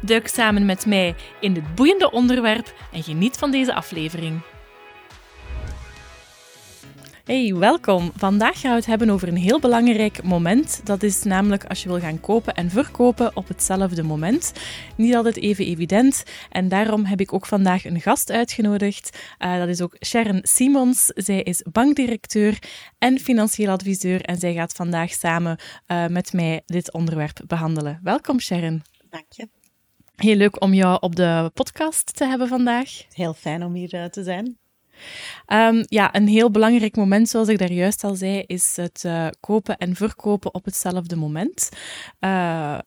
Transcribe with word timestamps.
Duik 0.00 0.28
samen 0.28 0.66
met 0.66 0.86
mij 0.86 1.14
in 1.40 1.52
dit 1.52 1.74
boeiende 1.74 2.10
onderwerp 2.10 2.74
en 2.92 3.02
geniet 3.02 3.36
van 3.36 3.50
deze 3.50 3.74
aflevering. 3.74 4.40
Hey, 7.24 7.54
welkom. 7.54 8.12
Vandaag 8.16 8.60
gaan 8.60 8.70
we 8.70 8.76
het 8.76 8.86
hebben 8.86 9.10
over 9.10 9.28
een 9.28 9.36
heel 9.36 9.60
belangrijk 9.60 10.22
moment. 10.22 10.80
Dat 10.84 11.02
is 11.02 11.22
namelijk 11.22 11.64
als 11.64 11.82
je 11.82 11.88
wil 11.88 12.00
gaan 12.00 12.20
kopen 12.20 12.54
en 12.54 12.70
verkopen 12.70 13.36
op 13.36 13.48
hetzelfde 13.48 14.02
moment. 14.02 14.52
Niet 14.96 15.14
altijd 15.14 15.36
even 15.36 15.64
evident. 15.64 16.22
En 16.50 16.68
daarom 16.68 17.04
heb 17.04 17.20
ik 17.20 17.32
ook 17.32 17.46
vandaag 17.46 17.84
een 17.84 18.00
gast 18.00 18.30
uitgenodigd. 18.30 19.18
Uh, 19.38 19.58
dat 19.58 19.68
is 19.68 19.80
ook 19.80 19.96
Sharon 20.04 20.40
Simons. 20.42 21.04
Zij 21.06 21.42
is 21.42 21.64
bankdirecteur 21.72 22.58
en 22.98 23.18
financieel 23.18 23.70
adviseur. 23.70 24.20
En 24.20 24.38
zij 24.38 24.54
gaat 24.54 24.72
vandaag 24.72 25.12
samen 25.12 25.58
uh, 25.86 26.06
met 26.06 26.32
mij 26.32 26.62
dit 26.66 26.92
onderwerp 26.92 27.40
behandelen. 27.46 28.00
Welkom, 28.02 28.40
Sharon. 28.40 28.82
Dank 29.10 29.26
je. 29.28 29.61
Heel 30.22 30.36
leuk 30.36 30.62
om 30.62 30.74
jou 30.74 30.96
op 31.00 31.16
de 31.16 31.50
podcast 31.54 32.16
te 32.16 32.24
hebben 32.24 32.48
vandaag. 32.48 32.90
Heel 33.12 33.34
fijn 33.34 33.64
om 33.64 33.74
hier 33.74 33.94
uh, 33.94 34.04
te 34.04 34.22
zijn. 34.22 34.58
Um, 35.46 35.84
ja, 35.88 36.14
een 36.14 36.28
heel 36.28 36.50
belangrijk 36.50 36.96
moment, 36.96 37.28
zoals 37.28 37.48
ik 37.48 37.58
daar 37.58 37.72
juist 37.72 38.04
al 38.04 38.14
zei, 38.14 38.42
is 38.46 38.76
het 38.76 39.02
uh, 39.06 39.26
kopen 39.40 39.76
en 39.76 39.94
verkopen 39.94 40.54
op 40.54 40.64
hetzelfde 40.64 41.16
moment. 41.16 41.68
Uh, 42.20 42.78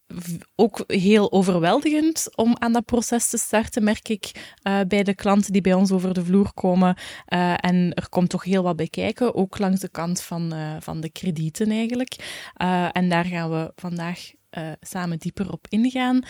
ook 0.55 0.83
heel 0.87 1.31
overweldigend 1.31 2.35
om 2.35 2.55
aan 2.59 2.73
dat 2.73 2.85
proces 2.85 3.29
te 3.29 3.37
starten, 3.37 3.83
merk 3.83 4.09
ik 4.09 4.55
uh, 4.67 4.79
bij 4.87 5.03
de 5.03 5.15
klanten 5.15 5.51
die 5.53 5.61
bij 5.61 5.73
ons 5.73 5.91
over 5.91 6.13
de 6.13 6.25
vloer 6.25 6.53
komen. 6.53 6.97
en 7.55 7.93
er 7.93 8.09
komt 8.09 8.29
toch 8.29 8.43
heel 8.43 8.63
wat 8.63 8.75
bij 8.75 8.87
kijken, 8.87 9.35
ook 9.35 9.59
langs 9.59 9.79
de 9.79 9.89
kant 9.89 10.21
van, 10.21 10.53
van 10.79 11.01
de 11.01 11.09
kredieten 11.09 11.71
eigenlijk. 11.71 12.15
en 12.91 13.09
daar 13.09 13.25
gaan 13.25 13.49
we 13.49 13.71
vandaag 13.75 14.19
samen 14.81 15.17
dieper 15.19 15.51
op 15.51 15.65
ingaan. 15.69 16.23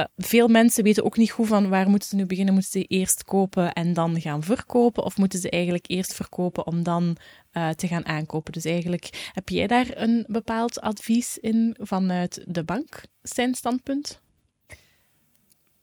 Uh, 0.00 0.06
veel 0.16 0.48
mensen 0.48 0.84
weten 0.84 1.04
ook 1.04 1.16
niet 1.16 1.30
goed 1.30 1.46
van 1.46 1.68
waar 1.68 1.88
moeten 1.88 2.08
ze 2.08 2.16
nu 2.16 2.26
beginnen. 2.26 2.54
Moeten 2.54 2.72
ze 2.72 2.84
eerst 2.84 3.24
kopen 3.24 3.72
en 3.72 3.92
dan 3.92 4.20
gaan 4.20 4.42
verkopen? 4.42 5.04
Of 5.04 5.16
moeten 5.16 5.38
ze 5.38 5.50
eigenlijk 5.50 5.84
eerst 5.88 6.14
verkopen 6.14 6.66
om 6.66 6.82
dan 6.82 7.16
uh, 7.52 7.70
te 7.70 7.86
gaan 7.86 8.06
aankopen? 8.06 8.52
Dus 8.52 8.64
eigenlijk, 8.64 9.30
heb 9.32 9.48
jij 9.48 9.66
daar 9.66 9.96
een 9.96 10.24
bepaald 10.28 10.80
advies 10.80 11.38
in 11.38 11.76
vanuit 11.78 12.44
de 12.46 12.64
bank, 12.64 13.02
zijn 13.22 13.54
standpunt? 13.54 14.20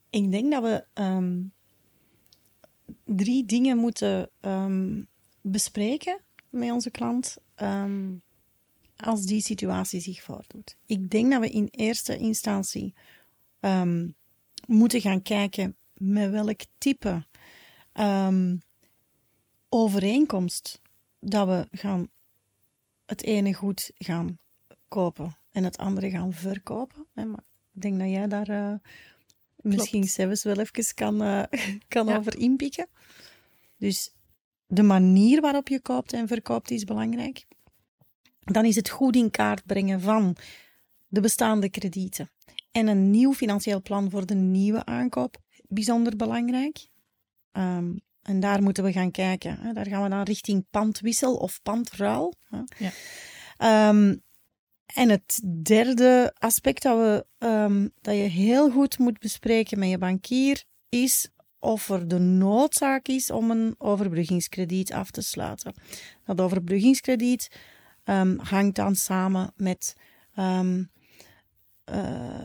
Ik 0.10 0.32
denk 0.32 0.52
dat 0.52 0.64
we 0.64 1.02
um, 1.02 1.54
drie 3.06 3.46
dingen 3.46 3.78
moeten 3.78 4.30
um, 4.42 5.08
bespreken 5.42 6.20
met 6.50 6.72
onze 6.72 6.92
klant 6.92 7.38
um, 7.62 8.22
als 8.98 9.26
die 9.26 9.42
situatie 9.42 10.00
zich 10.00 10.24
voordoet. 10.24 10.78
Ik 10.86 11.10
denk 11.10 11.32
dat 11.32 11.42
we 11.42 11.50
in 11.50 11.68
eerste 11.72 12.18
instantie 12.18 12.94
um, 13.60 14.16
moeten 14.66 15.02
gaan 15.02 15.22
kijken 15.22 15.76
met 15.94 16.32
welk 16.32 16.60
type 16.78 17.26
um, 17.94 18.62
overeenkomst 19.70 20.82
dat 21.20 21.48
we 21.48 21.68
gaan 21.72 22.10
het 23.06 23.24
ene 23.24 23.54
goed 23.54 23.92
gaan 23.98 24.40
kopen 24.88 25.38
en 25.52 25.64
het 25.64 25.78
andere 25.78 26.10
gaan 26.10 26.34
verkopen. 26.34 27.06
Maar 27.14 27.44
ik 27.74 27.82
denk 27.82 28.00
dat 28.00 28.10
jij 28.10 28.28
daar 28.28 28.50
uh, 28.50 28.74
misschien 29.56 30.04
zelfs 30.04 30.44
wel 30.44 30.60
even 30.60 30.94
kan, 30.94 31.24
uh, 31.24 31.44
kan 31.88 32.06
ja. 32.06 32.18
over 32.18 32.38
inpikken. 32.38 32.88
Dus 33.78 34.14
de 34.68 34.84
manier 34.84 35.42
waarop 35.42 35.68
je 35.68 35.82
koopt 35.82 36.14
en 36.14 36.28
verkoopt 36.28 36.72
is 36.72 36.84
belangrijk. 36.84 37.46
Dan 38.40 38.66
is 38.66 38.76
het 38.76 38.90
goed 38.90 39.16
in 39.16 39.32
kaart 39.32 39.66
brengen 39.66 40.02
van 40.02 40.36
de 41.08 41.22
bestaande 41.22 41.70
kredieten 41.70 42.30
en 42.78 42.88
een 42.88 43.10
nieuw 43.10 43.34
financieel 43.34 43.82
plan 43.82 44.10
voor 44.10 44.26
de 44.26 44.36
nieuwe 44.36 44.86
aankoop 44.86 45.38
bijzonder 45.68 46.16
belangrijk. 46.16 46.88
Um, 47.52 48.02
en 48.22 48.40
daar 48.40 48.64
moeten 48.64 48.84
we 48.84 48.92
gaan 48.92 49.12
kijken. 49.12 49.60
Hè. 49.60 49.74
Daar 49.74 49.88
gaan 49.88 50.04
we 50.04 50.10
dan 50.10 50.24
richting 50.24 50.66
pandwissel 50.70 51.36
of 51.36 51.60
pandruil. 51.64 52.34
Hè. 52.44 52.60
Ja. 52.78 53.90
Um, 53.90 54.22
en 54.86 55.10
het 55.10 55.42
derde 55.64 56.34
aspect 56.38 56.82
dat, 56.82 56.98
we, 56.98 57.46
um, 57.48 57.92
dat 58.02 58.16
je 58.16 58.22
heel 58.22 58.72
goed 58.72 58.98
moet 58.98 59.20
bespreken 59.20 59.80
met 59.80 59.90
je 59.90 59.98
bankier 59.98 60.64
is 60.90 61.30
of 61.60 61.90
er 61.90 62.08
de 62.08 62.20
noodzaak 62.20 63.08
is 63.08 63.32
om 63.32 63.52
een 63.52 63.76
overbruggingskrediet 63.78 64.94
af 64.94 65.12
te 65.12 65.22
sluiten. 65.22 65.74
Dat 66.26 66.42
overbruggingskrediet 66.42 67.48
um, 68.04 68.40
hangt 68.40 68.76
dan 68.76 68.96
samen 68.96 69.54
met 69.56 69.94
um, 70.36 70.90
uh, 71.92 71.96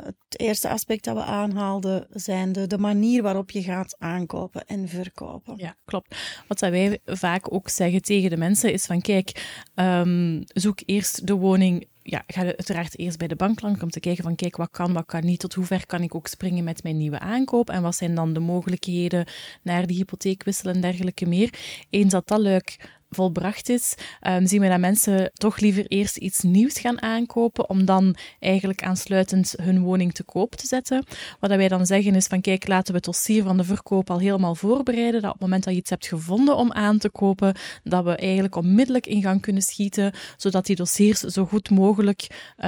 het 0.04 0.40
eerste 0.40 0.68
aspect 0.68 1.04
dat 1.04 1.16
we 1.16 1.22
aanhaalden, 1.22 2.06
zijn 2.10 2.52
de, 2.52 2.66
de 2.66 2.78
manier 2.78 3.22
waarop 3.22 3.50
je 3.50 3.62
gaat 3.62 3.96
aankopen 3.98 4.66
en 4.66 4.88
verkopen. 4.88 5.54
Ja, 5.56 5.76
klopt. 5.84 6.16
Wat 6.48 6.60
wij 6.60 7.00
vaak 7.04 7.52
ook 7.52 7.68
zeggen 7.68 8.02
tegen 8.02 8.30
de 8.30 8.36
mensen 8.36 8.72
is 8.72 8.86
van 8.86 9.00
kijk, 9.00 9.60
um, 9.74 10.42
zoek 10.46 10.80
eerst 10.84 11.26
de 11.26 11.34
woning 11.34 11.86
ja, 12.02 12.22
ga 12.26 12.42
uiteraard 12.42 12.98
eerst 12.98 13.18
bij 13.18 13.28
de 13.28 13.36
bank 13.36 13.60
langs 13.60 13.82
om 13.82 13.90
te 13.90 14.00
kijken 14.00 14.24
van 14.24 14.34
kijk, 14.34 14.56
wat 14.56 14.70
kan, 14.70 14.92
wat 14.92 15.06
kan 15.06 15.24
niet, 15.24 15.40
tot 15.40 15.54
hoe 15.54 15.64
ver 15.64 15.86
kan 15.86 16.02
ik 16.02 16.14
ook 16.14 16.26
springen 16.26 16.64
met 16.64 16.82
mijn 16.82 16.96
nieuwe 16.96 17.18
aankoop 17.18 17.70
en 17.70 17.82
wat 17.82 17.96
zijn 17.96 18.14
dan 18.14 18.32
de 18.32 18.40
mogelijkheden 18.40 19.26
naar 19.62 19.86
die 19.86 19.96
hypotheekwissel 19.96 20.70
en 20.70 20.80
dergelijke 20.80 21.26
meer. 21.26 21.54
Eens 21.90 22.12
dat 22.12 22.28
dat 22.28 22.40
luik 22.40 23.00
volbracht 23.14 23.68
is, 23.68 23.94
um, 24.28 24.46
zien 24.46 24.60
we 24.60 24.68
dat 24.68 24.78
mensen 24.78 25.30
toch 25.34 25.58
liever 25.58 25.86
eerst 25.86 26.16
iets 26.16 26.40
nieuws 26.40 26.78
gaan 26.78 27.02
aankopen, 27.02 27.68
om 27.68 27.84
dan 27.84 28.16
eigenlijk 28.40 28.82
aansluitend 28.82 29.54
hun 29.62 29.82
woning 29.82 30.14
te 30.14 30.22
koop 30.22 30.54
te 30.54 30.66
zetten. 30.66 31.04
Wat 31.40 31.50
wij 31.50 31.68
dan 31.68 31.86
zeggen 31.86 32.14
is 32.14 32.26
van 32.26 32.40
kijk, 32.40 32.68
laten 32.68 32.90
we 32.90 32.96
het 32.96 33.04
dossier 33.04 33.42
van 33.42 33.56
de 33.56 33.64
verkoop 33.64 34.10
al 34.10 34.18
helemaal 34.18 34.54
voorbereiden, 34.54 35.20
dat 35.20 35.30
op 35.30 35.40
het 35.40 35.42
moment 35.42 35.64
dat 35.64 35.72
je 35.72 35.78
iets 35.80 35.90
hebt 35.90 36.06
gevonden 36.06 36.56
om 36.56 36.72
aan 36.72 36.98
te 36.98 37.10
kopen, 37.10 37.54
dat 37.84 38.04
we 38.04 38.16
eigenlijk 38.16 38.56
onmiddellijk 38.56 39.06
in 39.06 39.22
gang 39.22 39.40
kunnen 39.40 39.62
schieten, 39.62 40.12
zodat 40.36 40.66
die 40.66 40.76
dossiers 40.76 41.20
zo 41.20 41.44
goed 41.44 41.70
mogelijk 41.70 42.26
uh, 42.30 42.66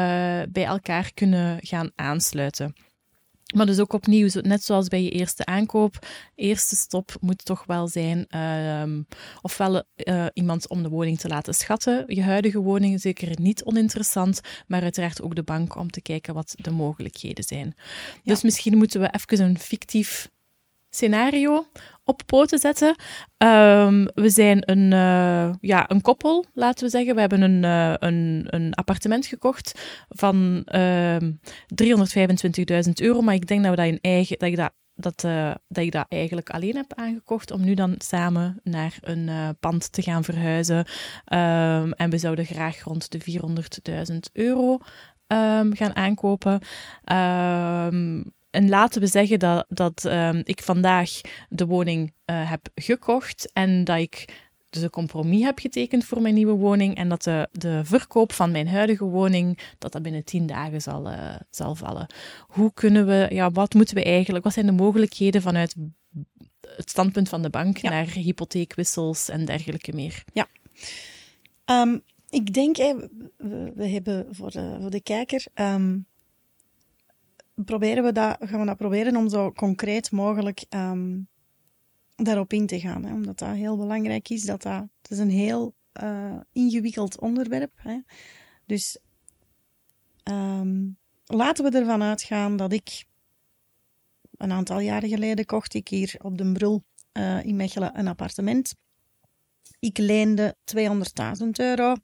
bij 0.48 0.64
elkaar 0.64 1.10
kunnen 1.14 1.58
gaan 1.60 1.90
aansluiten. 1.94 2.74
Maar 3.54 3.66
dus 3.66 3.80
ook 3.80 3.92
opnieuw, 3.92 4.28
net 4.40 4.64
zoals 4.64 4.88
bij 4.88 5.02
je 5.02 5.10
eerste 5.10 5.44
aankoop, 5.44 6.06
eerste 6.34 6.76
stop 6.76 7.16
moet 7.20 7.44
toch 7.44 7.64
wel 7.64 7.88
zijn 7.88 8.26
uh, 8.34 9.00
ofwel 9.42 9.82
uh, 9.96 10.26
iemand 10.32 10.68
om 10.68 10.82
de 10.82 10.88
woning 10.88 11.18
te 11.18 11.28
laten 11.28 11.54
schatten. 11.54 12.04
Je 12.06 12.22
huidige 12.22 12.60
woning 12.60 13.00
zeker 13.00 13.40
niet 13.40 13.64
oninteressant, 13.64 14.40
maar 14.66 14.82
uiteraard 14.82 15.22
ook 15.22 15.34
de 15.34 15.42
bank 15.42 15.76
om 15.76 15.90
te 15.90 16.02
kijken 16.02 16.34
wat 16.34 16.54
de 16.56 16.70
mogelijkheden 16.70 17.44
zijn. 17.44 17.74
Ja. 17.76 18.32
Dus 18.32 18.42
misschien 18.42 18.76
moeten 18.76 19.00
we 19.00 19.14
even 19.20 19.44
een 19.44 19.58
fictief 19.58 20.32
scenario 20.94 21.66
op 22.04 22.22
poten 22.26 22.58
zetten. 22.58 22.96
Um, 23.38 24.08
we 24.14 24.30
zijn 24.30 24.70
een, 24.70 24.92
uh, 24.92 25.54
ja, 25.60 25.90
een 25.90 26.00
koppel, 26.00 26.44
laten 26.54 26.84
we 26.84 26.90
zeggen. 26.90 27.14
We 27.14 27.20
hebben 27.20 27.42
een, 27.42 27.62
uh, 27.62 27.94
een, 27.98 28.46
een 28.46 28.74
appartement 28.74 29.26
gekocht 29.26 29.80
van 30.08 30.66
uh, 30.74 31.16
325.000 31.20 32.92
euro. 32.94 33.20
Maar 33.20 33.34
ik 33.34 33.46
denk 33.46 33.62
dat, 33.62 33.70
we 33.70 33.76
dat, 33.76 33.86
in 33.86 33.98
eigen, 34.00 34.38
dat, 34.38 34.48
ik 34.48 34.56
dat, 34.56 34.72
dat, 34.94 35.24
uh, 35.24 35.54
dat 35.68 35.84
ik 35.84 35.92
dat 35.92 36.06
eigenlijk 36.08 36.50
alleen 36.50 36.76
heb 36.76 36.94
aangekocht. 36.94 37.50
Om 37.50 37.64
nu 37.64 37.74
dan 37.74 37.94
samen 37.98 38.60
naar 38.62 38.98
een 39.00 39.56
pand 39.60 39.92
te 39.92 40.02
gaan 40.02 40.24
verhuizen. 40.24 40.76
Um, 40.76 41.92
en 41.92 42.10
we 42.10 42.18
zouden 42.18 42.44
graag 42.44 42.82
rond 42.82 43.10
de 43.10 43.20
400.000 44.12 44.16
euro 44.32 44.78
gaan 45.72 45.96
aankopen. 45.96 46.60
En 48.54 48.68
laten 48.68 49.00
we 49.00 49.06
zeggen 49.06 49.38
dat, 49.38 49.66
dat 49.68 50.04
um, 50.04 50.40
ik 50.44 50.62
vandaag 50.62 51.20
de 51.48 51.66
woning 51.66 52.12
uh, 52.26 52.50
heb 52.50 52.68
gekocht 52.74 53.52
en 53.52 53.84
dat 53.84 53.98
ik 53.98 54.24
dus 54.70 54.82
een 54.82 54.90
compromis 54.90 55.42
heb 55.42 55.58
getekend 55.58 56.04
voor 56.04 56.22
mijn 56.22 56.34
nieuwe 56.34 56.52
woning 56.52 56.94
en 56.96 57.08
dat 57.08 57.22
de, 57.22 57.48
de 57.52 57.80
verkoop 57.84 58.32
van 58.32 58.50
mijn 58.50 58.68
huidige 58.68 59.04
woning 59.04 59.58
dat 59.78 59.92
dat 59.92 60.02
binnen 60.02 60.24
tien 60.24 60.46
dagen 60.46 60.82
zal, 60.82 61.10
uh, 61.10 61.34
zal 61.50 61.74
vallen. 61.74 62.06
Hoe 62.48 62.72
kunnen 62.72 63.06
we, 63.06 63.28
ja, 63.30 63.50
wat 63.50 63.74
moeten 63.74 63.94
we 63.94 64.04
eigenlijk, 64.04 64.44
wat 64.44 64.52
zijn 64.52 64.66
de 64.66 64.72
mogelijkheden 64.72 65.42
vanuit 65.42 65.74
het 66.76 66.90
standpunt 66.90 67.28
van 67.28 67.42
de 67.42 67.50
bank 67.50 67.76
ja. 67.76 67.90
naar 67.90 68.06
hypotheekwissels 68.06 69.28
en 69.28 69.44
dergelijke 69.44 69.92
meer? 69.92 70.24
Ja. 70.32 70.46
Um, 71.66 72.02
ik 72.30 72.52
denk, 72.52 72.76
we, 72.76 73.72
we, 73.74 73.88
hebben 73.88 74.26
voor 74.30 74.50
de, 74.50 74.76
voor 74.80 74.90
de 74.90 75.02
kijker 75.02 75.46
um, 75.54 76.06
proberen 77.54 78.04
we 78.04 78.12
dat, 78.12 78.36
gaan 78.40 78.60
we 78.60 78.66
dat 78.66 78.76
proberen 78.76 79.16
om 79.16 79.28
zo 79.28 79.52
concreet 79.52 80.10
mogelijk 80.10 80.64
ehm, 80.68 81.18
daarop 82.16 82.52
in 82.52 82.66
te 82.66 82.80
gaan. 82.80 83.04
Hè? 83.04 83.12
Omdat 83.12 83.38
dat 83.38 83.54
heel 83.54 83.76
belangrijk 83.76 84.28
is. 84.28 84.44
Dat 84.44 84.62
dat, 84.62 84.86
het 85.02 85.10
is 85.10 85.18
een 85.18 85.30
heel 85.30 85.74
uh, 86.02 86.36
ingewikkeld 86.52 87.20
onderwerp. 87.20 87.72
Hè? 87.74 87.98
Dus 88.66 88.98
um, 90.24 90.98
laten 91.24 91.64
we 91.64 91.78
ervan 91.78 92.02
uitgaan 92.02 92.56
dat 92.56 92.72
ik 92.72 93.04
een 94.36 94.52
aantal 94.52 94.80
jaren 94.80 95.08
geleden 95.08 95.46
kocht 95.46 95.74
ik 95.74 95.88
hier 95.88 96.14
op 96.22 96.38
de 96.38 96.52
Brul 96.52 96.84
uh, 97.12 97.44
in 97.44 97.56
Mechelen 97.56 97.98
een 97.98 98.08
appartement. 98.08 98.74
Ik 99.78 99.98
leende 99.98 100.56
200.000 100.76 100.84
euro. 101.52 101.94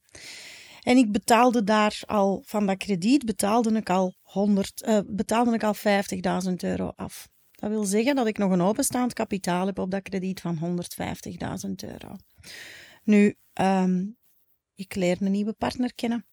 En 0.81 0.97
ik 0.97 1.13
betaalde 1.13 1.65
daar 1.65 2.03
al, 2.07 2.43
van 2.47 2.67
dat 2.67 2.77
krediet 2.77 3.25
betaalde 3.25 3.73
ik 3.73 3.91
al, 3.91 4.15
100, 4.31 4.83
uh, 4.87 4.99
betaalde 5.07 5.55
ik 5.55 5.63
al 5.63 5.75
50.000 5.75 6.55
euro 6.57 6.93
af. 6.97 7.29
Dat 7.51 7.71
wil 7.71 7.85
zeggen 7.85 8.15
dat 8.15 8.27
ik 8.27 8.39
nog 8.39 8.51
een 8.51 8.61
openstaand 8.61 9.13
kapitaal 9.13 9.67
heb 9.67 9.79
op 9.79 9.91
dat 9.91 10.03
krediet 10.03 10.41
van 10.41 10.59
150.000 11.67 11.71
euro. 11.75 12.17
Nu, 13.05 13.37
um, 13.61 14.17
ik 14.75 14.95
leer 14.95 15.17
een 15.21 15.31
nieuwe 15.31 15.53
partner 15.53 15.95
kennen. 15.95 16.27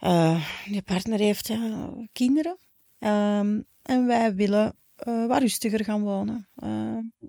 Uh, 0.00 0.46
die 0.68 0.82
partner 0.82 1.18
heeft 1.18 1.48
uh, 1.48 1.88
kinderen. 2.12 2.58
Um, 2.98 3.66
en 3.82 4.06
wij 4.06 4.34
willen 4.34 4.76
uh, 5.08 5.26
wat 5.26 5.40
rustiger 5.40 5.84
gaan 5.84 6.02
wonen. 6.02 6.48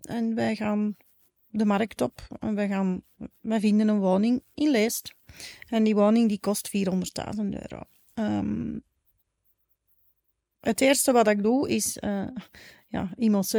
en 0.01 0.35
wij 0.35 0.55
gaan 0.55 0.95
de 1.47 1.65
markt 1.65 2.01
op. 2.01 2.27
En 2.39 2.55
wij, 2.55 2.67
gaan, 2.67 3.03
wij 3.41 3.59
vinden 3.59 3.87
een 3.87 3.99
woning 3.99 4.43
in 4.53 4.69
Leest. 4.69 5.13
En 5.67 5.83
die 5.83 5.95
woning 5.95 6.29
die 6.29 6.39
kost 6.39 6.69
400.000 6.77 6.83
euro. 7.37 7.81
Um, 8.13 8.83
het 10.59 10.81
eerste 10.81 11.11
wat 11.11 11.27
ik 11.27 11.43
doe 11.43 11.69
is 11.69 11.97
uh, 12.01 12.27
ja, 12.87 13.09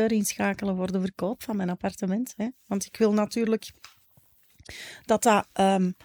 inschakelen 0.06 0.76
voor 0.76 0.92
de 0.92 1.00
verkoop 1.00 1.42
van 1.42 1.56
mijn 1.56 1.70
appartement. 1.70 2.34
Hè. 2.36 2.48
Want 2.66 2.84
ik 2.86 2.96
wil 2.96 3.12
natuurlijk 3.12 3.70
dat 5.04 5.22
dat 5.22 5.46
um, 5.54 5.96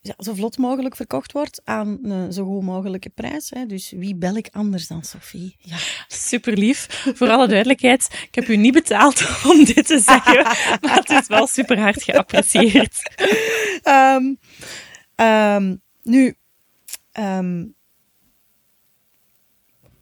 ja, 0.00 0.14
zo 0.18 0.34
vlot 0.34 0.58
mogelijk 0.58 0.96
verkocht 0.96 1.32
wordt 1.32 1.60
aan 1.64 1.98
een 2.02 2.32
zo 2.32 2.44
goed 2.44 2.62
mogelijke 2.62 3.08
prijs. 3.08 3.50
Hè. 3.50 3.66
Dus 3.66 3.90
wie 3.90 4.16
bel 4.16 4.36
ik 4.36 4.48
anders 4.50 4.86
dan 4.86 5.02
Sophie? 5.02 5.56
Ja. 5.58 5.76
Super 6.08 6.58
lief. 6.58 6.86
Voor 7.14 7.30
alle 7.30 7.48
duidelijkheid, 7.48 8.26
ik 8.26 8.34
heb 8.34 8.48
u 8.48 8.56
niet 8.56 8.72
betaald 8.72 9.22
om 9.50 9.64
dit 9.64 9.86
te 9.86 9.98
zeggen, 9.98 10.42
maar 10.82 10.94
het 10.94 11.10
is 11.10 11.26
wel 11.26 11.46
super 11.46 11.78
hard 11.78 12.02
geapprecieerd. 12.02 13.02
Um, 13.84 14.38
um, 15.26 15.82
nu, 16.02 16.36
um, 17.12 17.76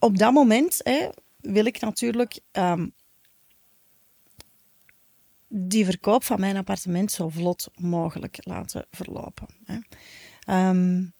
op 0.06 0.19
dat 0.19 0.32
moment 0.32 0.81
hè, 0.82 1.08
wil 1.41 1.64
ik 1.64 1.81
natuurlijk 1.81 2.41
die 5.49 5.85
verkoop 5.85 6.25
van 6.25 6.41
mijn 6.41 6.56
appartement 6.56 7.12
zo 7.12 7.29
vlot 7.29 7.69
mogelijk 7.75 8.38
laten 8.41 8.87
verlopen. 8.91 9.47
Hè. 9.64 9.79
Um, 10.69 11.14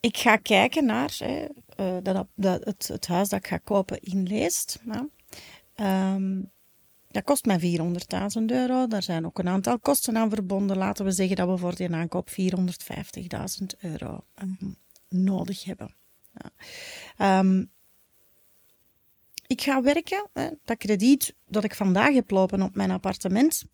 ik 0.00 0.16
ga 0.16 0.36
kijken 0.36 0.84
naar 0.84 1.14
hè, 1.18 1.46
uh, 1.76 2.02
dat, 2.02 2.26
dat, 2.34 2.64
het, 2.64 2.88
het, 2.88 3.06
huis 3.06 3.28
dat 3.28 3.38
ik 3.38 3.46
ga 3.46 3.58
kopen 3.58 4.00
in 4.00 4.22
Leest. 4.22 4.82
Um, 5.76 6.50
dat 7.08 7.24
kost 7.24 7.44
mij 7.44 7.60
400.000 7.60 8.44
euro. 8.46 8.86
Daar 8.86 9.02
zijn 9.02 9.26
ook 9.26 9.38
een 9.38 9.48
aantal 9.48 9.78
kosten 9.78 10.16
aan 10.16 10.30
verbonden. 10.30 10.76
Laten 10.76 11.04
we 11.04 11.10
zeggen 11.10 11.36
dat 11.36 11.48
we 11.48 11.56
voor 11.56 11.74
die 11.74 11.94
aankoop 11.94 12.28
450.000 12.30 12.36
euro 13.80 14.24
um, 14.42 14.76
nodig 15.12 15.64
hebben. 15.64 15.94
Ja. 16.34 17.38
Um, 17.38 17.70
ik 19.46 19.60
ga 19.60 19.82
werken. 19.82 20.28
Hè. 20.32 20.48
Dat 20.64 20.76
krediet 20.76 21.34
dat 21.46 21.64
ik 21.64 21.74
vandaag 21.74 22.14
heb 22.14 22.30
lopen 22.30 22.62
op 22.62 22.74
mijn 22.74 22.90
appartement, 22.90 23.64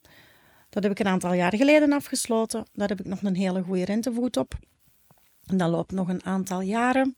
dat 0.69 0.83
heb 0.83 0.93
ik 0.93 0.99
een 0.99 1.07
aantal 1.07 1.33
jaar 1.33 1.57
geleden 1.57 1.93
afgesloten. 1.93 2.67
Daar 2.73 2.89
heb 2.89 3.01
ik 3.01 3.07
nog 3.07 3.23
een 3.23 3.37
hele 3.37 3.63
goede 3.63 3.85
rentevoet 3.85 4.37
op. 4.37 4.59
En 5.45 5.57
dat 5.57 5.71
loopt 5.71 5.93
nog 5.93 6.09
een 6.09 6.25
aantal 6.25 6.61
jaren. 6.61 7.17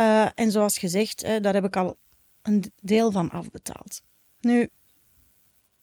Uh, 0.00 0.28
en 0.34 0.50
zoals 0.50 0.78
gezegd, 0.78 1.22
hè, 1.22 1.40
daar 1.40 1.54
heb 1.54 1.64
ik 1.64 1.76
al 1.76 1.98
een 2.42 2.72
deel 2.80 3.12
van 3.12 3.30
afbetaald. 3.30 4.02
Nu, 4.40 4.68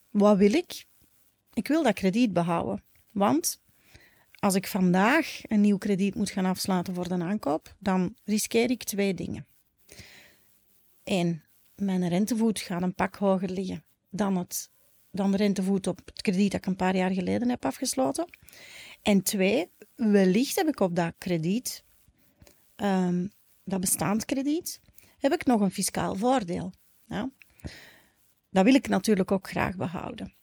wat 0.10 0.38
wil 0.38 0.54
ik? 0.54 0.86
Ik 1.54 1.68
wil 1.68 1.84
dat 1.84 1.94
krediet 1.94 2.34
behouden. 2.34 2.84
Want 3.12 3.62
als 4.44 4.56
ik 4.56 4.68
vandaag 4.68 5.42
een 5.44 5.62
nieuw 5.62 5.78
krediet 5.78 6.16
moet 6.16 6.30
gaan 6.30 6.45
afsluiten 6.45 6.94
voor 6.94 7.07
de 7.07 7.24
aankoop, 7.24 7.75
dan 7.80 8.16
riskeer 8.24 8.69
ik 8.69 8.84
twee 8.84 9.13
dingen. 9.13 9.45
Eén, 11.04 11.44
mijn 11.75 12.07
rentevoet 12.07 12.60
gaat 12.60 12.81
een 12.81 12.95
pak 12.95 13.16
hoger 13.16 13.50
liggen 13.50 13.84
dan, 14.10 14.38
het, 14.38 14.69
dan 15.12 15.31
de 15.31 15.38
rentevoet 15.38 15.88
op 15.88 16.01
het 16.06 16.22
krediet 16.22 16.51
dat 16.51 16.60
ik 16.60 16.66
een 16.66 16.75
paar 16.75 16.95
jaar 16.95 17.12
geleden 17.12 17.50
heb 17.50 17.66
afgesloten. 17.66 18.25
En 19.01 19.22
twee, 19.22 19.69
wellicht 19.95 20.56
heb 20.56 20.68
ik 20.68 20.80
op 20.80 20.96
dat 20.96 21.13
krediet, 21.18 21.84
um, 22.75 23.31
dat 23.63 23.80
bestaand 23.80 24.25
krediet, 24.25 24.80
heb 25.18 25.34
ik 25.34 25.46
nog 25.46 25.62
een 25.62 25.72
fiscaal 25.72 26.16
voordeel. 26.16 26.74
Ja? 27.07 27.30
Dat 28.50 28.63
wil 28.63 28.74
ik 28.74 28.88
natuurlijk 28.88 29.31
ook 29.31 29.50
graag 29.50 29.75
behouden. 29.75 30.34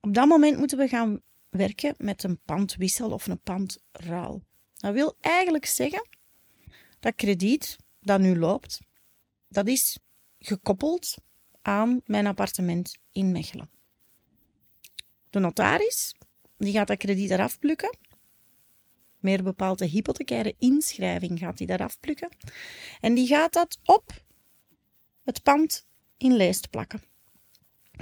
Op 0.00 0.14
dat 0.14 0.28
moment 0.28 0.58
moeten 0.58 0.78
we 0.78 0.88
gaan 0.88 1.20
werken 1.52 1.94
met 1.98 2.22
een 2.22 2.40
pandwissel 2.44 3.10
of 3.10 3.26
een 3.26 3.40
pandruil. 3.40 4.42
Dat 4.76 4.94
wil 4.94 5.16
eigenlijk 5.20 5.66
zeggen 5.66 6.08
dat 7.00 7.14
krediet 7.14 7.76
dat 8.00 8.20
nu 8.20 8.38
loopt, 8.38 8.80
dat 9.48 9.68
is 9.68 9.98
gekoppeld 10.38 11.14
aan 11.62 12.00
mijn 12.04 12.26
appartement 12.26 12.98
in 13.12 13.32
Mechelen. 13.32 13.70
De 15.30 15.38
notaris 15.38 16.14
die 16.56 16.72
gaat 16.72 16.86
dat 16.86 16.98
krediet 16.98 17.30
eraf 17.30 17.58
plukken. 17.58 17.98
Meer 19.18 19.42
bepaald 19.42 19.78
de 19.78 19.86
hypothecaire 19.86 20.54
inschrijving 20.58 21.38
gaat 21.38 21.58
die 21.58 21.70
eraf 21.70 22.00
plukken. 22.00 22.28
En 23.00 23.14
die 23.14 23.26
gaat 23.26 23.52
dat 23.52 23.78
op 23.84 24.24
het 25.24 25.42
pand 25.42 25.86
in 26.16 26.36
lijst 26.36 26.70
plakken. 26.70 27.02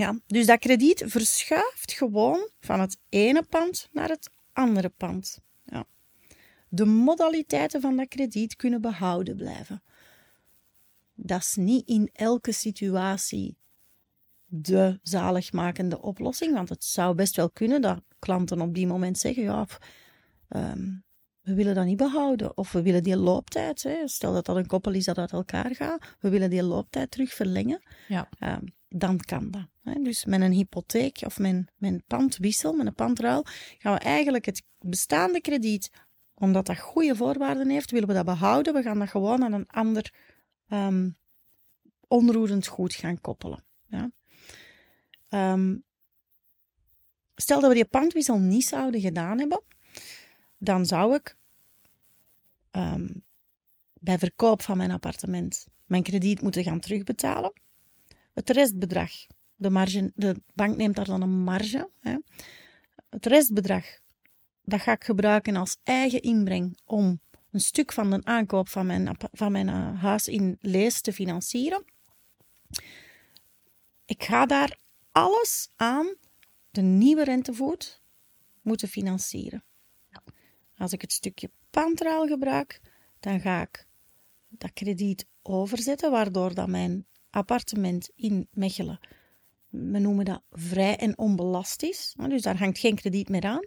Ja, 0.00 0.18
dus 0.26 0.46
dat 0.46 0.58
krediet 0.58 1.02
verschuift 1.06 1.92
gewoon 1.92 2.50
van 2.60 2.80
het 2.80 2.98
ene 3.08 3.42
pand 3.42 3.88
naar 3.92 4.08
het 4.08 4.30
andere 4.52 4.88
pand. 4.88 5.38
Ja. 5.64 5.84
De 6.68 6.84
modaliteiten 6.84 7.80
van 7.80 7.96
dat 7.96 8.08
krediet 8.08 8.56
kunnen 8.56 8.80
behouden 8.80 9.36
blijven 9.36 9.82
dat 11.22 11.40
is 11.40 11.56
niet 11.56 11.88
in 11.88 12.10
elke 12.12 12.52
situatie 12.52 13.56
de 14.46 14.98
zaligmakende 15.02 16.02
oplossing. 16.02 16.54
Want 16.54 16.68
het 16.68 16.84
zou 16.84 17.14
best 17.14 17.36
wel 17.36 17.50
kunnen 17.50 17.80
dat 17.80 18.02
klanten 18.18 18.60
op 18.60 18.74
die 18.74 18.86
moment 18.86 19.18
zeggen: 19.18 19.42
ja, 19.42 19.66
um, 20.48 21.04
we 21.50 21.56
willen 21.56 21.74
dat 21.74 21.84
niet 21.84 21.96
behouden. 21.96 22.56
Of 22.56 22.72
we 22.72 22.82
willen 22.82 23.02
die 23.02 23.16
looptijd. 23.16 23.82
Hè. 23.82 24.08
Stel 24.08 24.32
dat 24.32 24.46
dat 24.46 24.56
een 24.56 24.66
koppel 24.66 24.92
is 24.92 25.04
dat 25.04 25.18
uit 25.18 25.32
elkaar 25.32 25.74
gaat. 25.74 26.16
We 26.20 26.28
willen 26.28 26.50
die 26.50 26.62
looptijd 26.62 27.10
terug 27.10 27.32
verlengen. 27.32 27.82
Ja. 28.08 28.28
Um, 28.40 28.74
dan 28.88 29.18
kan 29.18 29.50
dat. 29.50 29.68
Hè. 29.82 30.02
Dus 30.02 30.24
met 30.24 30.40
een 30.40 30.52
hypotheek 30.52 31.20
of 31.24 31.38
met, 31.38 31.64
met 31.76 31.92
een 31.92 32.02
pandwissel, 32.06 32.72
met 32.72 32.86
een 32.86 32.94
pandruil, 32.94 33.44
gaan 33.78 33.94
we 33.94 34.00
eigenlijk 34.00 34.44
het 34.44 34.62
bestaande 34.78 35.40
krediet, 35.40 35.90
omdat 36.34 36.66
dat 36.66 36.78
goede 36.78 37.16
voorwaarden 37.16 37.68
heeft, 37.68 37.90
willen 37.90 38.08
we 38.08 38.14
dat 38.14 38.24
behouden. 38.24 38.74
We 38.74 38.82
gaan 38.82 38.98
dat 38.98 39.08
gewoon 39.08 39.44
aan 39.44 39.52
een 39.52 39.68
ander 39.68 40.14
um, 40.68 41.16
onroerend 42.08 42.66
goed 42.66 42.94
gaan 42.94 43.20
koppelen. 43.20 43.64
Ja. 43.88 44.10
Um, 45.52 45.84
stel 47.34 47.60
dat 47.60 47.68
we 47.68 47.74
die 47.74 47.84
pandwissel 47.84 48.38
niet 48.38 48.64
zouden 48.64 49.00
gedaan 49.00 49.38
hebben, 49.38 49.62
dan 50.58 50.86
zou 50.86 51.14
ik 51.14 51.36
um, 52.72 53.24
bij 54.00 54.18
verkoop 54.18 54.62
van 54.62 54.76
mijn 54.76 54.90
appartement 54.90 55.66
mijn 55.90 56.02
krediet 56.02 56.42
moeten 56.42 56.64
gaan 56.64 56.80
terugbetalen. 56.80 57.52
Het 58.32 58.50
restbedrag, 58.50 59.10
de, 59.54 59.70
marge, 59.70 60.12
de 60.14 60.42
bank 60.54 60.76
neemt 60.76 60.96
daar 60.96 61.04
dan 61.04 61.22
een 61.22 61.42
marge. 61.42 61.90
Hè. 62.00 62.16
Het 63.08 63.26
restbedrag, 63.26 63.84
dat 64.62 64.80
ga 64.80 64.92
ik 64.92 65.04
gebruiken 65.04 65.56
als 65.56 65.76
eigen 65.82 66.20
inbreng 66.20 66.80
om 66.84 67.20
een 67.50 67.60
stuk 67.60 67.92
van 67.92 68.10
de 68.10 68.20
aankoop 68.24 68.68
van 68.68 68.86
mijn, 68.86 69.16
van 69.32 69.52
mijn 69.52 69.68
uh, 69.68 70.02
huis 70.02 70.28
in 70.28 70.56
Lees 70.60 71.00
te 71.00 71.12
financieren. 71.12 71.84
Ik 74.04 74.22
ga 74.22 74.46
daar 74.46 74.78
alles 75.12 75.70
aan 75.76 76.14
de 76.70 76.80
nieuwe 76.82 77.24
rentevoet 77.24 78.02
moeten 78.62 78.88
financieren. 78.88 79.64
Als 80.76 80.92
ik 80.92 81.00
het 81.00 81.12
stukje 81.12 81.50
pantraal 81.70 82.26
gebruik, 82.26 82.80
dan 83.20 83.40
ga 83.40 83.62
ik 83.62 83.86
dat 84.48 84.72
krediet 84.72 85.26
overzetten, 85.42 86.10
waardoor 86.10 86.54
dat 86.54 86.68
mijn 86.68 87.06
appartement 87.30 88.10
in 88.14 88.48
Mechelen, 88.52 89.00
we 89.68 89.98
noemen 89.98 90.24
dat 90.24 90.42
vrij 90.50 90.96
en 90.96 91.18
onbelast 91.18 91.82
is. 91.82 92.14
Dus 92.28 92.42
daar 92.42 92.58
hangt 92.58 92.78
geen 92.78 92.94
krediet 92.94 93.28
meer 93.28 93.44
aan. 93.44 93.66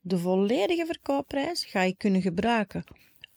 De 0.00 0.18
volledige 0.18 0.86
verkoopprijs 0.86 1.64
ga 1.64 1.80
ik 1.80 1.98
kunnen 1.98 2.22
gebruiken 2.22 2.84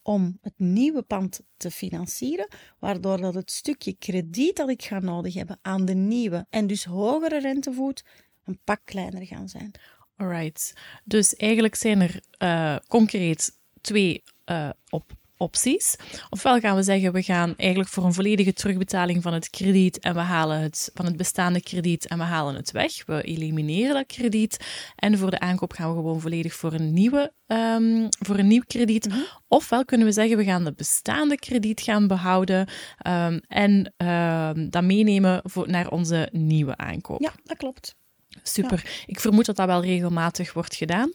om 0.02 0.38
het 0.42 0.54
nieuwe 0.58 1.02
pand 1.02 1.42
te 1.58 1.72
financieren, 1.72 2.48
waardoor 2.80 3.18
dat 3.18 3.34
het 3.34 3.52
stukje 3.52 3.94
krediet 3.94 4.56
dat 4.56 4.70
ik 4.70 4.84
ga 4.84 5.00
nodig 5.00 5.34
hebben 5.34 5.60
aan 5.62 5.86
de 5.86 5.94
nieuwe 5.94 6.46
en 6.50 6.68
dus 6.68 6.86
hogere 6.86 7.40
rentevoet 7.40 8.04
een 8.44 8.60
pak 8.64 8.82
kleiner 8.84 9.26
gaan 9.26 9.50
zijn. 9.50 9.72
Alright. 10.16 10.74
Dus 11.04 11.36
eigenlijk 11.36 11.76
zijn 11.76 12.02
er 12.02 12.22
uh, 12.40 12.76
concreet 12.88 13.60
twee 13.88 14.24
uh, 14.46 14.70
op 14.90 15.12
opties. 15.38 15.96
Ofwel 16.30 16.60
gaan 16.60 16.76
we 16.76 16.84
zeggen, 16.84 17.14
we 17.14 17.24
gaan 17.24 17.54
eigenlijk 17.58 17.90
voor 17.90 18.06
een 18.06 18.14
volledige 18.14 18.54
terugbetaling 18.54 19.24
van 19.24 19.34
het 19.34 19.50
krediet 19.50 20.00
en 20.00 20.14
we 20.14 20.20
halen 20.20 20.60
het 20.60 20.92
van 20.94 21.06
het 21.06 21.18
bestaande 21.18 21.62
krediet 21.62 22.08
en 22.08 22.18
we 22.18 22.24
halen 22.24 22.56
het 22.56 22.72
weg. 22.72 23.06
We 23.06 23.22
elimineren 23.22 23.94
dat 23.94 24.06
krediet. 24.06 24.58
En 24.96 25.18
voor 25.18 25.32
de 25.32 25.40
aankoop 25.40 25.72
gaan 25.72 25.90
we 25.90 25.96
gewoon 25.96 26.22
volledig 26.22 26.54
voor 26.54 26.74
een, 26.74 26.94
nieuwe, 26.94 27.34
um, 27.48 28.08
voor 28.10 28.38
een 28.38 28.48
nieuw 28.48 28.64
krediet. 28.68 29.10
Mm 29.10 29.26
Ofwel 29.48 29.86
kunnen 29.86 30.08
we 30.08 30.14
zeggen, 30.14 30.38
we 30.38 30.44
gaan 30.44 30.64
de 30.64 30.74
bestaande 30.74 31.36
krediet 31.36 31.82
gaan 31.82 32.08
behouden 32.08 32.68
um, 33.08 33.42
en 33.48 33.94
um, 34.08 34.70
dat 34.70 34.84
meenemen 34.84 35.42
voor, 35.44 35.70
naar 35.70 35.90
onze 35.90 36.30
nieuwe 36.32 36.78
aankoop. 36.78 37.22
Ja, 37.22 37.34
dat 37.44 37.58
klopt. 37.58 37.96
Super. 38.44 38.82
Ja. 38.84 38.92
Ik 39.06 39.20
vermoed 39.20 39.46
dat 39.46 39.56
dat 39.56 39.68
wel 39.68 39.82
regelmatig 39.82 40.54
wordt 40.54 40.76
gedaan. 40.76 41.14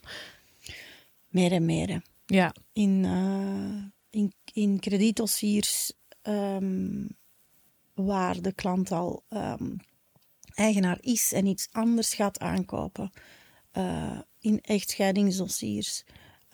Meer 1.27 1.51
en 1.51 1.65
meer. 1.65 2.01
Ja. 2.33 2.53
In, 2.71 3.03
uh, 3.03 3.83
in, 4.09 4.33
in 4.53 4.79
kredietdossiers 4.79 5.93
um, 6.23 7.17
waar 7.93 8.41
de 8.41 8.53
klant 8.53 8.91
al 8.91 9.23
um, 9.29 9.77
eigenaar 10.53 10.97
is 11.01 11.33
en 11.33 11.45
iets 11.45 11.67
anders 11.71 12.13
gaat 12.13 12.39
aankopen. 12.39 13.11
Uh, 13.77 14.19
in 14.39 14.61
echtscheidingsdossiers 14.61 16.03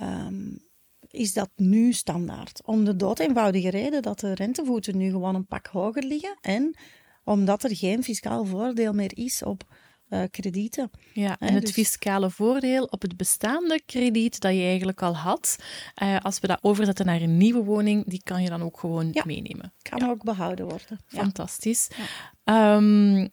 um, 0.02 0.68
is 1.08 1.34
dat 1.34 1.50
nu 1.56 1.94
standaard. 1.94 2.62
Om 2.66 2.86
de 2.86 2.96
dood 2.96 3.20
eenvoudige 3.20 3.70
reden 3.70 4.02
dat 4.02 4.20
de 4.20 4.34
rentevoeten 4.34 4.98
nu 4.98 5.10
gewoon 5.10 5.36
een 5.36 5.48
pak 5.48 5.68
hoger 5.68 6.04
liggen 6.04 6.38
en 6.42 6.76
omdat 7.24 7.64
er 7.64 7.76
geen 7.76 8.04
fiscaal 8.04 8.46
voordeel 8.46 8.94
meer 8.94 9.18
is 9.18 9.44
op 9.44 9.64
uh, 10.10 10.24
kredieten. 10.32 10.92
Ja, 11.14 11.36
en 11.40 11.54
het 11.54 11.62
dus... 11.62 11.72
fiscale 11.72 12.30
voordeel 12.30 12.84
op 12.84 13.02
het 13.02 13.18
bestaande 13.18 13.82
krediet 13.86 14.40
dat 14.40 14.54
je 14.54 14.62
eigenlijk 14.62 15.02
al 15.02 15.16
had, 15.16 15.56
uh, 16.04 16.18
als 16.20 16.40
we 16.40 16.48
dat 16.48 16.60
overzetten 16.62 17.06
naar 17.06 17.22
een 17.22 17.38
nieuwe 17.38 17.64
woning, 17.64 18.04
die 18.08 18.22
kan 18.24 18.42
je 18.42 18.50
dan 18.50 18.62
ook 18.62 18.80
gewoon 18.80 19.10
ja, 19.12 19.24
meenemen. 19.26 19.74
Kan 19.82 20.00
ja. 20.00 20.10
ook 20.10 20.24
behouden 20.24 20.68
worden. 20.68 21.00
Fantastisch. 21.06 21.88
Ja. 22.44 22.76
Um, 22.76 23.30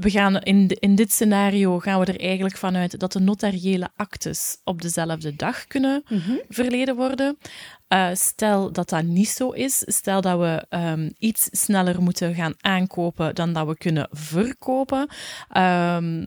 we 0.00 0.10
gaan 0.10 0.36
in, 0.36 0.66
de, 0.66 0.74
in 0.74 0.94
dit 0.94 1.12
scenario 1.12 1.78
gaan 1.78 2.00
we 2.00 2.06
er 2.06 2.20
eigenlijk 2.20 2.56
vanuit 2.56 2.98
dat 3.00 3.12
de 3.12 3.20
notariële 3.20 3.88
actes 3.96 4.60
op 4.64 4.82
dezelfde 4.82 5.36
dag 5.36 5.66
kunnen 5.66 6.04
mm 6.08 6.18
-hmm. 6.18 6.40
verleden 6.48 6.96
worden. 6.96 7.38
Uh, 7.88 8.08
stel 8.12 8.72
dat 8.72 8.88
dat 8.88 9.02
niet 9.02 9.28
zo 9.28 9.50
is, 9.50 9.82
stel 9.86 10.20
dat 10.20 10.38
we 10.38 10.66
um, 10.76 11.12
iets 11.18 11.48
sneller 11.50 12.02
moeten 12.02 12.34
gaan 12.34 12.54
aankopen 12.60 13.34
dan 13.34 13.52
dat 13.52 13.66
we 13.66 13.76
kunnen 13.76 14.08
verkopen. 14.10 15.08
Um, 15.56 16.26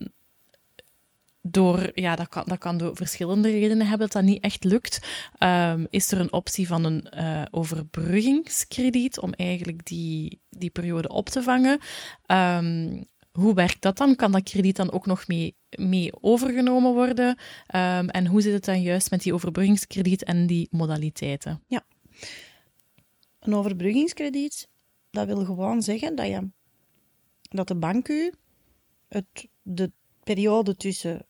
door, 1.42 1.90
ja, 1.94 2.16
dat 2.16 2.28
kan, 2.28 2.44
dat 2.46 2.58
kan 2.58 2.78
door 2.78 2.96
verschillende 2.96 3.50
redenen 3.50 3.86
hebben 3.86 4.08
dat 4.08 4.12
dat 4.12 4.22
niet 4.22 4.42
echt 4.42 4.64
lukt. 4.64 5.00
Um, 5.38 5.86
is 5.90 6.12
er 6.12 6.20
een 6.20 6.32
optie 6.32 6.66
van 6.66 6.84
een 6.84 7.06
uh, 7.14 7.42
overbruggingskrediet 7.50 9.20
om 9.20 9.32
eigenlijk 9.32 9.86
die, 9.86 10.40
die 10.50 10.70
periode 10.70 11.08
op 11.08 11.28
te 11.28 11.42
vangen? 11.42 11.80
Um, 12.26 13.06
hoe 13.38 13.54
werkt 13.54 13.82
dat 13.82 13.96
dan? 13.96 14.16
Kan 14.16 14.32
dat 14.32 14.42
krediet 14.42 14.76
dan 14.76 14.92
ook 14.92 15.06
nog 15.06 15.26
mee, 15.26 15.56
mee 15.70 16.22
overgenomen 16.22 16.92
worden? 16.92 17.28
Um, 17.74 18.08
en 18.08 18.26
hoe 18.26 18.40
zit 18.40 18.52
het 18.52 18.64
dan 18.64 18.82
juist 18.82 19.10
met 19.10 19.22
die 19.22 19.34
overbruggingskrediet 19.34 20.24
en 20.24 20.46
die 20.46 20.68
modaliteiten? 20.70 21.62
Ja, 21.66 21.84
een 23.38 23.54
overbruggingskrediet, 23.54 24.68
dat 25.10 25.26
wil 25.26 25.44
gewoon 25.44 25.82
zeggen 25.82 26.16
dat, 26.16 26.26
je, 26.26 26.50
dat 27.40 27.68
de 27.68 27.76
bank 27.76 28.08
u 28.08 28.32
het, 29.08 29.48
de 29.62 29.92
periode 30.24 30.76
tussen 30.76 31.26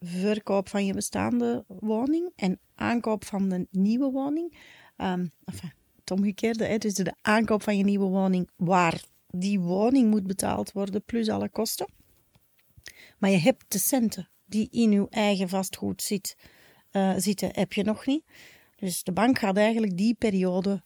verkoop 0.00 0.68
van 0.68 0.86
je 0.86 0.94
bestaande 0.94 1.64
woning 1.66 2.32
en 2.36 2.58
aankoop 2.74 3.24
van 3.24 3.48
de 3.48 3.66
nieuwe 3.70 4.10
woning, 4.10 4.56
um, 4.96 5.30
enfin, 5.44 5.72
het 6.00 6.10
omgekeerde, 6.10 6.64
hè, 6.64 6.78
dus 6.78 6.94
de 6.94 7.14
aankoop 7.20 7.62
van 7.62 7.76
je 7.76 7.84
nieuwe 7.84 8.06
woning 8.08 8.50
waar 8.56 9.04
die 9.32 9.60
woning 9.60 10.10
moet 10.10 10.26
betaald 10.26 10.72
worden, 10.72 11.04
plus 11.04 11.28
alle 11.28 11.48
kosten. 11.48 11.92
Maar 13.18 13.30
je 13.30 13.38
hebt 13.38 13.64
de 13.68 13.78
centen 13.78 14.30
die 14.46 14.68
in 14.70 14.92
uw 14.92 15.06
eigen 15.10 15.48
vastgoed 15.48 16.02
zit, 16.02 16.36
uh, 16.92 17.14
zitten, 17.16 17.48
heb 17.52 17.72
je 17.72 17.82
nog 17.82 18.06
niet. 18.06 18.24
Dus 18.76 19.02
de 19.02 19.12
bank 19.12 19.38
gaat 19.38 19.56
eigenlijk 19.56 19.96
die 19.96 20.14
periode 20.14 20.82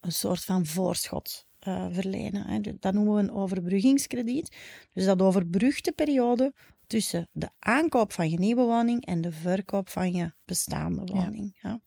een 0.00 0.12
soort 0.12 0.44
van 0.44 0.66
voorschot 0.66 1.46
uh, 1.68 1.86
verlenen. 1.90 2.46
Hè. 2.46 2.60
Dat 2.78 2.94
noemen 2.94 3.14
we 3.14 3.20
een 3.20 3.32
overbruggingskrediet. 3.32 4.56
Dus 4.92 5.04
dat 5.04 5.22
overbrugt 5.22 5.84
de 5.84 5.92
periode 5.92 6.54
tussen 6.86 7.28
de 7.32 7.50
aankoop 7.58 8.12
van 8.12 8.30
je 8.30 8.38
nieuwe 8.38 8.62
woning 8.62 9.06
en 9.06 9.20
de 9.20 9.32
verkoop 9.32 9.88
van 9.88 10.12
je 10.12 10.32
bestaande 10.44 11.12
woning. 11.12 11.58
Ja. 11.62 11.68
Ja. 11.68 11.80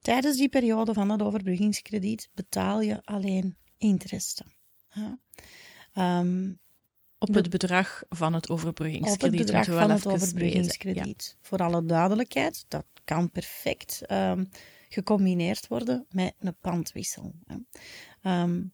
Tijdens 0.00 0.36
die 0.36 0.48
periode 0.48 0.92
van 0.92 1.08
dat 1.08 1.22
overbruggingskrediet 1.22 2.28
betaal 2.34 2.80
je 2.80 3.02
alleen 3.04 3.56
interesten. 3.76 4.58
Ja. 4.92 5.18
Um, 6.20 6.58
op 7.18 7.34
het 7.34 7.50
bedrag 7.50 8.02
van 8.08 8.34
het 8.34 8.48
overbruggingskrediet. 8.48 9.40
Op 9.40 9.46
het 9.46 9.46
bedrag 9.46 9.80
van 9.80 9.90
het 9.90 10.06
overbruggingskrediet. 10.06 11.36
Ja. 11.36 11.48
Voor 11.48 11.58
alle 11.58 11.84
duidelijkheid, 11.84 12.64
dat 12.68 12.84
kan 13.04 13.30
perfect 13.30 14.12
um, 14.12 14.48
gecombineerd 14.88 15.66
worden 15.66 16.06
met 16.10 16.34
een 16.38 16.56
pandwissel. 16.60 17.34
Um, 18.22 18.72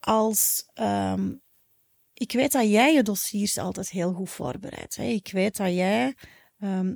als 0.00 0.66
ik 2.14 2.32
weet 2.32 2.52
dat 2.52 2.68
jij 2.68 2.94
je 2.94 3.02
dossiers 3.02 3.58
altijd 3.58 3.90
heel 3.90 4.12
goed 4.12 4.30
voorbereidt. 4.30 4.96
Ik 4.96 5.30
weet 5.32 5.56
dat 5.56 5.74
jij 5.74 6.14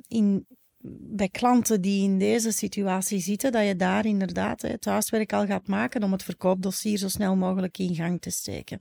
in 0.07 0.47
bij 0.81 1.29
klanten 1.29 1.81
die 1.81 2.03
in 2.03 2.19
deze 2.19 2.51
situatie 2.51 3.19
zitten, 3.19 3.51
dat 3.51 3.65
je 3.65 3.75
daar 3.75 4.05
inderdaad 4.05 4.61
het 4.61 4.85
huiswerk 4.85 5.33
al 5.33 5.45
gaat 5.45 5.67
maken 5.67 6.03
om 6.03 6.11
het 6.11 6.23
verkoopdossier 6.23 6.97
zo 6.97 7.07
snel 7.07 7.35
mogelijk 7.35 7.77
in 7.77 7.95
gang 7.95 8.21
te 8.21 8.29
steken. 8.29 8.77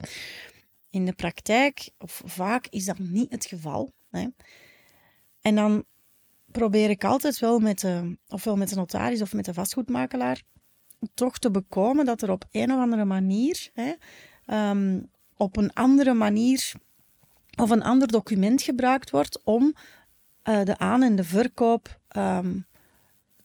In 0.91 1.05
de 1.05 1.13
praktijk, 1.13 1.91
of 1.99 2.23
vaak, 2.25 2.67
is 2.67 2.85
dat 2.85 2.99
niet 2.99 3.33
het 3.33 3.47
geval. 3.47 3.93
Hè. 4.11 4.27
En 5.41 5.55
dan 5.55 5.85
probeer 6.51 6.91
ik 6.91 7.05
altijd 7.05 7.39
wel 7.39 7.59
met 7.59 7.81
de, 7.81 8.19
ofwel 8.29 8.57
met 8.57 8.69
de 8.69 8.77
notaris 8.77 9.23
of 9.23 9.33
met 9.33 9.45
de 9.45 9.55
vastgoedmakelaar 9.55 10.43
toch 11.15 11.39
te 11.39 11.51
bekomen 11.51 12.05
dat 12.05 12.23
er 12.23 12.31
op 12.31 12.45
een 12.51 12.73
of 12.73 12.79
andere 12.79 13.05
manier, 13.05 13.71
hè, 13.73 13.93
um, 14.71 15.11
op 15.37 15.57
een 15.57 15.73
andere 15.73 16.15
manier 16.15 16.73
of 17.57 17.71
een 17.71 17.83
ander 17.83 18.09
document 18.09 18.63
gebruikt 18.63 19.11
wordt 19.11 19.41
om 19.45 19.75
uh, 20.49 20.65
de 20.65 20.79
aan- 20.79 21.03
en 21.03 21.17
de 21.17 21.25
verkoop 21.25 22.01
um, 22.17 22.67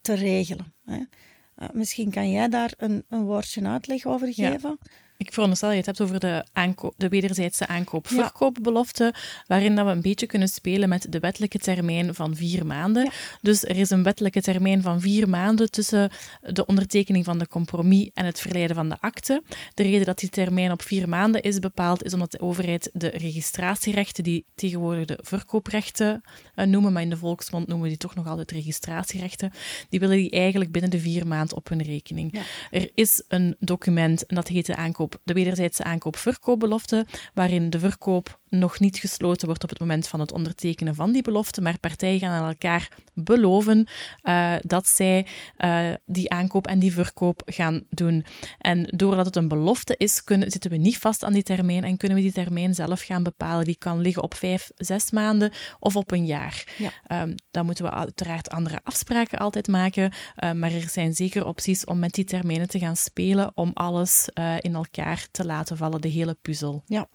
te 0.01 0.13
regelen. 0.13 0.74
Hè. 0.86 0.98
Uh, 0.98 1.67
misschien 1.74 2.12
kan 2.12 2.31
jij 2.31 2.50
daar 2.50 2.74
een, 2.77 3.05
een 3.10 3.24
woordje 3.24 3.67
uitleg 3.67 4.05
over 4.05 4.33
geven? 4.33 4.77
Ja. 4.81 4.91
Ik 5.17 5.34
veronderstel 5.34 5.70
je 5.70 5.77
het 5.77 5.86
hebt 5.86 6.01
over 6.01 6.20
de, 6.20 6.46
aankoop, 6.53 6.93
de 6.98 7.10
wederzijdse 7.10 7.67
aankoop-verkoopbelofte, 7.67 9.03
ja. 9.03 9.20
waarin 9.48 9.75
dat 9.75 9.86
we 9.86 9.91
een 9.91 10.01
beetje 10.01 10.25
kunnen 10.25 10.48
spelen 10.48 10.89
met 10.89 11.05
de 11.10 11.20
wettelijke 11.20 11.60
termijn 11.60 12.15
van 12.15 12.36
vier 12.36 12.65
maanden. 12.65 13.03
Ja. 13.03 13.12
Dus 13.41 13.63
er 13.63 13.77
is 13.77 13.89
een 13.89 14.03
wettelijke 14.03 14.41
termijn 14.41 14.82
van 14.82 15.01
vier 15.01 15.29
maanden 15.29 15.72
tussen 15.72 16.12
de 16.41 16.65
ondertekening 16.65 17.25
van 17.25 17.38
de 17.38 17.48
compromis 17.48 18.10
en 18.13 18.25
het 18.25 18.39
verleiden 18.39 18.75
van 18.75 18.89
de 18.89 18.98
akte. 19.00 19.43
De 19.74 19.84
reden 19.84 20.05
dat 20.05 20.20
die 20.20 20.29
termijn 20.29 20.72
op 20.72 20.82
vier 20.82 21.10
maanden 21.10 21.41
is 21.41 21.60
bepaald, 21.60 22.03
is 22.03 22.13
omdat 22.13 22.32
de 22.32 22.39
overheid 22.39 22.89
de 22.93 23.08
registratierechten, 23.08 24.24
die 24.24 24.46
tegenwoordig 24.55 25.05
de 25.05 25.20
verkooprechten 25.22 26.22
uh, 26.55 26.65
noemen, 26.65 26.93
maar 26.93 27.01
in 27.01 27.10
de 27.10 27.17
volksmond 27.17 27.67
noemen 27.67 27.84
we 27.84 27.89
die 27.89 28.01
toch 28.01 28.15
nog 28.15 28.27
altijd 28.27 28.51
registratierechten, 28.51 29.51
die 29.89 30.00
willen 30.00 30.17
die 30.17 30.29
eigenlijk 30.29 30.72
binnen 30.72 30.91
de 30.91 31.00
vier 31.00 31.27
maanden 31.27 31.58
op 31.58 31.70
hun 31.70 31.82
rekening. 31.82 32.29
Ja. 32.32 32.41
Er 32.72 32.89
is 32.93 33.24
een 33.27 33.55
document, 33.60 34.25
en 34.25 34.36
dat 34.36 34.48
heet 34.48 34.65
de 34.65 34.75
aankoop 35.03 35.22
de 35.24 35.33
wederzijdse 35.33 35.83
aankoop-verkoopbelofte, 35.83 37.05
waarin 37.33 37.69
de 37.69 37.79
verkoop 37.79 38.41
nog 38.50 38.79
niet 38.79 38.98
gesloten 38.98 39.48
wordt 39.48 39.63
op 39.63 39.69
het 39.69 39.79
moment 39.79 40.07
van 40.07 40.19
het 40.19 40.31
ondertekenen 40.31 40.95
van 40.95 41.12
die 41.12 41.22
belofte, 41.22 41.62
maar 41.62 41.79
partijen 41.79 42.19
gaan 42.19 42.31
aan 42.31 42.48
elkaar 42.48 42.88
beloven 43.13 43.88
uh, 44.24 44.55
dat 44.62 44.88
zij 44.88 45.25
uh, 45.57 45.89
die 46.05 46.29
aankoop 46.29 46.67
en 46.67 46.79
die 46.79 46.93
verkoop 46.93 47.41
gaan 47.45 47.83
doen. 47.89 48.25
En 48.57 48.83
doordat 48.83 49.25
het 49.25 49.36
een 49.36 49.48
belofte 49.48 49.95
is, 49.98 50.24
kunnen, 50.24 50.51
zitten 50.51 50.72
we 50.72 50.77
niet 50.77 50.98
vast 50.98 51.24
aan 51.24 51.33
die 51.33 51.43
termijn 51.43 51.83
en 51.83 51.98
kunnen 51.98 52.17
we 52.17 52.24
die 52.24 52.31
termijn 52.33 52.74
zelf 52.74 53.01
gaan 53.01 53.24
bepalen. 53.24 53.65
Die 53.65 53.77
kan 53.77 54.01
liggen 54.01 54.24
op 54.24 54.33
vijf, 54.33 54.72
zes 54.75 55.12
maanden 55.12 55.51
of 55.79 55.95
op 55.95 56.12
een 56.12 56.25
jaar. 56.25 56.63
Ja. 56.77 57.22
Um, 57.22 57.36
dan 57.51 57.65
moeten 57.65 57.86
we 57.86 57.91
uiteraard 57.91 58.50
andere 58.50 58.79
afspraken 58.83 59.39
altijd 59.39 59.67
maken, 59.67 60.12
uh, 60.43 60.51
maar 60.51 60.72
er 60.72 60.89
zijn 60.89 61.13
zeker 61.13 61.45
opties 61.45 61.86
om 61.86 62.00
met 62.00 62.13
die 62.13 62.25
termijnen 62.25 62.67
te 62.67 62.79
gaan 62.79 62.95
spelen 62.95 63.51
om 63.55 63.72
alles 63.74 64.29
in 64.60 64.75
elkaar 64.75 64.93
te 65.32 65.46
laten 65.46 65.78
vallen, 65.78 66.02
de 66.02 66.08
hele 66.08 66.38
puzzel. 66.42 66.84
Ja. 66.86 67.10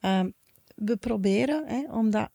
Um, 0.00 0.34
we 0.74 0.96
proberen, 0.96 1.66
hè, 1.66 1.92
omdat 1.92 2.30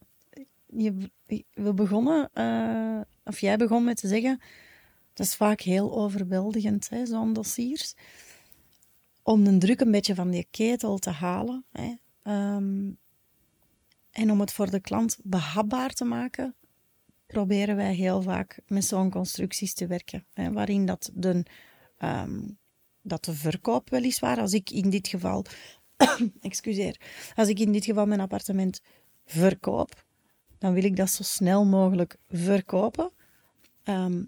je, 0.65 1.12
we 1.53 1.74
begonnen 1.74 2.29
uh, 2.34 3.01
of 3.24 3.39
jij 3.39 3.58
begon 3.58 3.84
met 3.84 3.98
te 3.98 4.08
zeggen, 4.08 4.39
dat 5.13 5.25
is 5.25 5.36
vaak 5.36 5.62
heel 5.62 5.98
overweldigend, 5.98 6.89
zo'n 7.03 7.34
dossiers. 7.34 7.94
Om 9.22 9.44
de 9.44 9.58
druk 9.58 9.82
een 9.82 9.91
beetje 9.91 10.15
van 10.15 10.29
die 10.29 10.48
ketel 10.51 10.98
te 10.98 11.10
halen. 11.10 11.65
Hè. 11.72 11.94
Ehm, 12.24 12.91
en 14.12 14.32
om 14.32 14.39
het 14.39 14.51
voor 14.51 14.70
de 14.70 14.79
klant 14.79 15.18
behapbaar 15.24 15.89
te 15.89 16.06
maken, 16.06 16.56
proberen 17.25 17.75
wij 17.75 17.94
heel 17.94 18.22
vaak 18.22 18.60
met 18.68 18.86
zo'n 18.86 19.10
constructies 19.10 19.74
te 19.74 19.88
werken. 19.88 20.25
Hè, 20.34 20.51
waarin 20.51 20.86
dat 20.86 21.10
de, 21.13 21.46
ehm, 21.98 22.41
dat 23.01 23.25
de 23.25 23.34
verkoop 23.34 23.89
weliswaar, 23.89 24.39
als 24.39 24.53
ik 24.53 24.70
in 24.70 24.89
dit 24.89 25.08
geval, 25.08 25.46
excuseer, 26.41 27.01
als 27.36 27.48
ik 27.48 27.60
in 27.60 27.72
dit 27.72 27.86
geval 27.86 28.06
mijn 28.06 28.20
appartement 28.20 28.82
verkoop, 29.25 30.03
dan 30.58 30.74
wil 30.74 30.84
ik 30.84 30.96
dat 30.96 31.10
zo 31.10 31.24
snel 31.24 31.65
mogelijk 31.65 32.18
verkopen. 32.27 33.12
Ehm, 33.84 34.24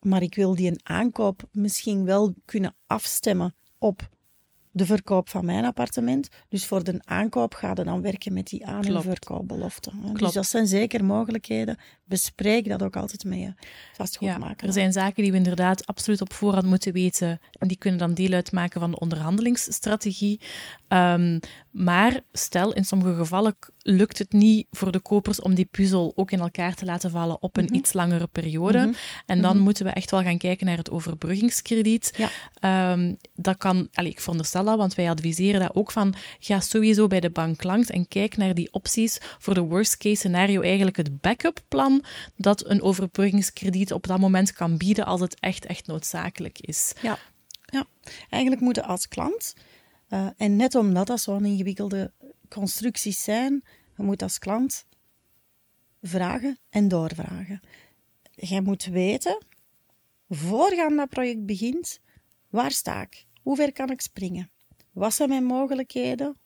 maar 0.00 0.22
ik 0.22 0.34
wil 0.34 0.54
die 0.54 0.70
een 0.70 0.80
aankoop 0.82 1.48
misschien 1.52 2.04
wel 2.04 2.34
kunnen 2.44 2.74
afstemmen 2.86 3.54
op 3.78 4.08
de 4.74 4.86
verkoop 4.86 5.28
van 5.28 5.44
mijn 5.44 5.64
appartement. 5.64 6.28
Dus 6.48 6.66
voor 6.66 6.84
de 6.84 7.00
aankoop 7.04 7.54
ga 7.54 7.72
je 7.74 7.84
dan 7.84 8.02
werken 8.02 8.32
met 8.32 8.46
die 8.46 8.66
aan- 8.66 8.84
en 8.84 9.02
verkoopbelofte. 9.02 9.90
Dus 10.12 10.32
dat 10.32 10.46
zijn 10.46 10.66
zeker 10.66 11.04
mogelijkheden. 11.04 11.78
Bespreek 12.04 12.68
dat 12.68 12.82
ook 12.82 12.96
altijd 12.96 13.24
met 13.24 13.38
je 13.38 13.54
vastgoedmaker. 13.92 14.56
Ja, 14.60 14.66
er 14.66 14.72
zijn 14.72 14.92
zaken 14.92 15.22
die 15.22 15.32
we 15.32 15.36
inderdaad 15.36 15.86
absoluut 15.86 16.20
op 16.20 16.32
voorhand 16.32 16.66
moeten 16.66 16.92
weten. 16.92 17.40
En 17.52 17.68
die 17.68 17.76
kunnen 17.76 17.98
dan 17.98 18.14
deel 18.14 18.32
uitmaken 18.32 18.80
van 18.80 18.90
de 18.90 18.98
onderhandelingsstrategie. 18.98 20.40
Um, 20.88 21.40
maar 21.74 22.20
stel, 22.32 22.72
in 22.72 22.84
sommige 22.84 23.14
gevallen 23.14 23.56
lukt 23.78 24.18
het 24.18 24.32
niet 24.32 24.66
voor 24.70 24.92
de 24.92 25.00
kopers 25.00 25.40
om 25.40 25.54
die 25.54 25.68
puzzel 25.70 26.12
ook 26.14 26.30
in 26.30 26.40
elkaar 26.40 26.74
te 26.74 26.84
laten 26.84 27.10
vallen 27.10 27.42
op 27.42 27.56
een 27.56 27.64
mhm. 27.64 27.74
iets 27.74 27.92
langere 27.92 28.26
periode. 28.26 28.78
Mhm. 28.78 28.92
En 29.26 29.42
dan 29.42 29.54
mhm. 29.54 29.64
moeten 29.64 29.84
we 29.84 29.90
echt 29.90 30.10
wel 30.10 30.22
gaan 30.22 30.38
kijken 30.38 30.66
naar 30.66 30.76
het 30.76 30.90
overbruggingskrediet. 30.90 32.12
Ja. 32.16 32.30
Ehm, 32.54 33.14
dat 33.34 33.56
kan, 33.56 33.88
allez, 33.92 34.10
ik 34.10 34.20
veronderstel 34.20 34.64
dat, 34.64 34.76
want 34.76 34.94
wij 34.94 35.10
adviseren 35.10 35.60
dat 35.60 35.74
ook 35.74 35.90
van, 35.90 36.14
ga 36.38 36.60
sowieso 36.60 37.06
bij 37.06 37.20
de 37.20 37.30
bank 37.30 37.62
langs 37.62 37.90
en 37.90 38.08
kijk 38.08 38.36
naar 38.36 38.54
die 38.54 38.72
opties 38.72 39.18
voor 39.38 39.54
de 39.54 39.60
worst 39.60 39.96
case 39.96 40.16
scenario, 40.16 40.60
eigenlijk 40.60 40.96
het 40.96 41.20
backup 41.20 41.60
plan 41.68 42.04
dat 42.36 42.66
een 42.66 42.82
overbruggingskrediet 42.82 43.92
op 43.92 44.06
dat 44.06 44.18
moment 44.18 44.52
kan 44.52 44.76
bieden 44.76 45.04
als 45.04 45.20
het 45.20 45.40
echt, 45.40 45.66
echt 45.66 45.86
noodzakelijk 45.86 46.58
is. 46.60 46.92
Ja, 47.02 47.18
ja. 47.64 47.86
eigenlijk 48.28 48.62
moeten 48.62 48.84
als 48.84 49.08
klant 49.08 49.54
eh, 50.14 50.26
en 50.36 50.56
net 50.56 50.74
omdat 50.74 51.06
dat 51.06 51.20
zo'n 51.20 51.44
ingewikkelde 51.44 52.12
constructies 52.48 53.22
zijn, 53.22 53.64
je 53.96 54.02
moet 54.02 54.22
als 54.22 54.38
klant 54.38 54.86
vragen 56.02 56.58
en 56.70 56.88
doorvragen. 56.88 57.60
Jij 58.30 58.60
moet 58.60 58.84
weten, 58.84 59.44
voorgaan 60.28 60.96
dat 60.96 61.08
project 61.08 61.46
begint, 61.46 62.00
waar 62.48 62.70
sta 62.70 63.02
ik? 63.02 63.26
Hoe 63.42 63.56
ver 63.56 63.72
kan 63.72 63.90
ik 63.90 64.00
springen? 64.00 64.50
Wat 64.92 65.14
zijn 65.14 65.28
mijn 65.28 65.44
mogelijkheden? 65.44 66.36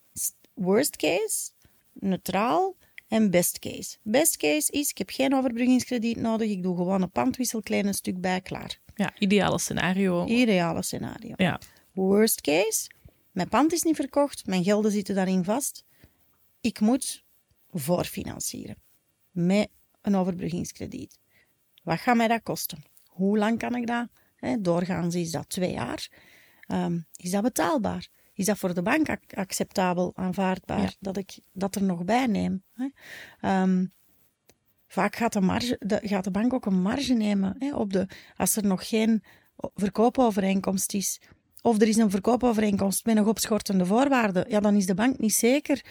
Worst 0.55 0.97
case, 0.97 1.51
neutraal 1.93 2.77
en 3.09 3.31
best 3.31 3.59
case. 3.59 3.97
Best 4.03 4.37
case 4.37 4.73
is, 4.73 4.91
ik 4.91 4.99
heb 4.99 5.11
geen 5.11 5.35
overbruggingskrediet 5.35 6.17
nodig, 6.17 6.51
ik 6.51 6.63
doe 6.63 6.77
gewoon 6.77 7.03
een 7.03 7.11
pandwissel, 7.11 7.63
klein 7.63 7.95
stuk 7.95 8.21
bij, 8.21 8.41
klaar. 8.41 8.81
Ja, 8.95 9.13
ideale 9.19 9.59
scenario. 9.59 10.27
Ideale 10.27 10.83
scenario. 10.83 11.35
Ja. 11.37 11.61
Worst 11.93 12.41
case, 12.41 12.91
mijn 13.39 13.51
pand 13.51 13.73
is 13.73 13.83
niet 13.83 13.97
verkocht, 13.97 14.47
mijn 14.47 14.65
gelden 14.65 14.93
zitten 14.93 15.15
daarin 15.15 15.45
vast. 15.45 15.85
Ik 16.61 16.81
moet 16.81 17.25
voorfinancieren 17.71 18.77
met 19.31 19.69
een 20.01 20.17
overbruggingskrediet. 20.17 21.19
Wat 21.83 21.99
gaat 21.99 22.17
mij 22.17 22.29
dat 22.29 22.43
kosten? 22.43 22.83
Hoe 23.07 23.39
lang 23.39 23.59
kan 23.59 23.75
ik 23.75 23.87
dat? 23.87 24.09
doorgaans 24.59 25.15
is 25.15 25.31
dat 25.31 25.49
twee 25.49 25.73
jaar. 25.73 26.09
Um, 26.73 27.07
is 27.17 27.31
dat 27.31 27.43
betaalbaar? 27.43 28.09
Is 28.35 28.45
dat 28.45 28.59
voor 28.59 28.75
de 28.75 28.83
bank 28.83 29.19
acceptabel, 29.35 30.13
aanvaardbaar, 30.15 30.95
dat 31.01 31.17
ik 31.17 31.39
dat 31.53 31.75
er 31.75 31.83
nog 31.83 32.05
bij 32.05 32.27
neem? 32.27 32.65
Um, 33.41 33.93
vaak 34.87 35.17
gaat 35.17 35.33
de, 35.33 35.41
marge, 35.41 35.77
de, 35.79 36.01
gaat 36.03 36.25
de 36.25 36.31
bank 36.31 36.53
ook 36.53 36.67
een 36.67 36.83
marge 36.83 37.15
nemen 37.15 37.75
op 37.75 37.93
de, 37.93 38.07
als 38.37 38.57
er 38.57 38.67
nog 38.67 38.89
geen 38.89 39.23
verkoopovereenkomst 39.75 40.95
is 40.95 41.21
of 41.63 41.81
er 41.81 41.89
is 41.89 41.97
een 41.97 42.11
verkoopovereenkomst 42.11 43.05
met 43.07 43.15
nog 43.15 43.27
opschortende 43.27 43.87
voorwaarden, 43.87 44.45
ja, 44.49 44.61
dan 44.61 44.77
is 44.77 44.87
de 44.87 44.95
bank 44.95 45.19
niet 45.19 45.35
zeker. 45.35 45.85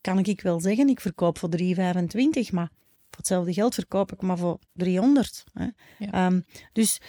Kan 0.00 0.18
ik 0.18 0.40
wel 0.40 0.60
zeggen, 0.60 0.88
ik 0.88 1.00
verkoop 1.00 1.38
voor 1.38 1.50
3,25, 1.58 2.50
maar 2.50 2.70
voor 3.08 3.16
hetzelfde 3.16 3.52
geld 3.52 3.74
verkoop 3.74 4.12
ik 4.12 4.22
maar 4.22 4.38
voor 4.38 4.58
300. 4.72 5.44
Hè. 5.52 5.68
Ehm, 6.10 6.40
dus 6.72 7.00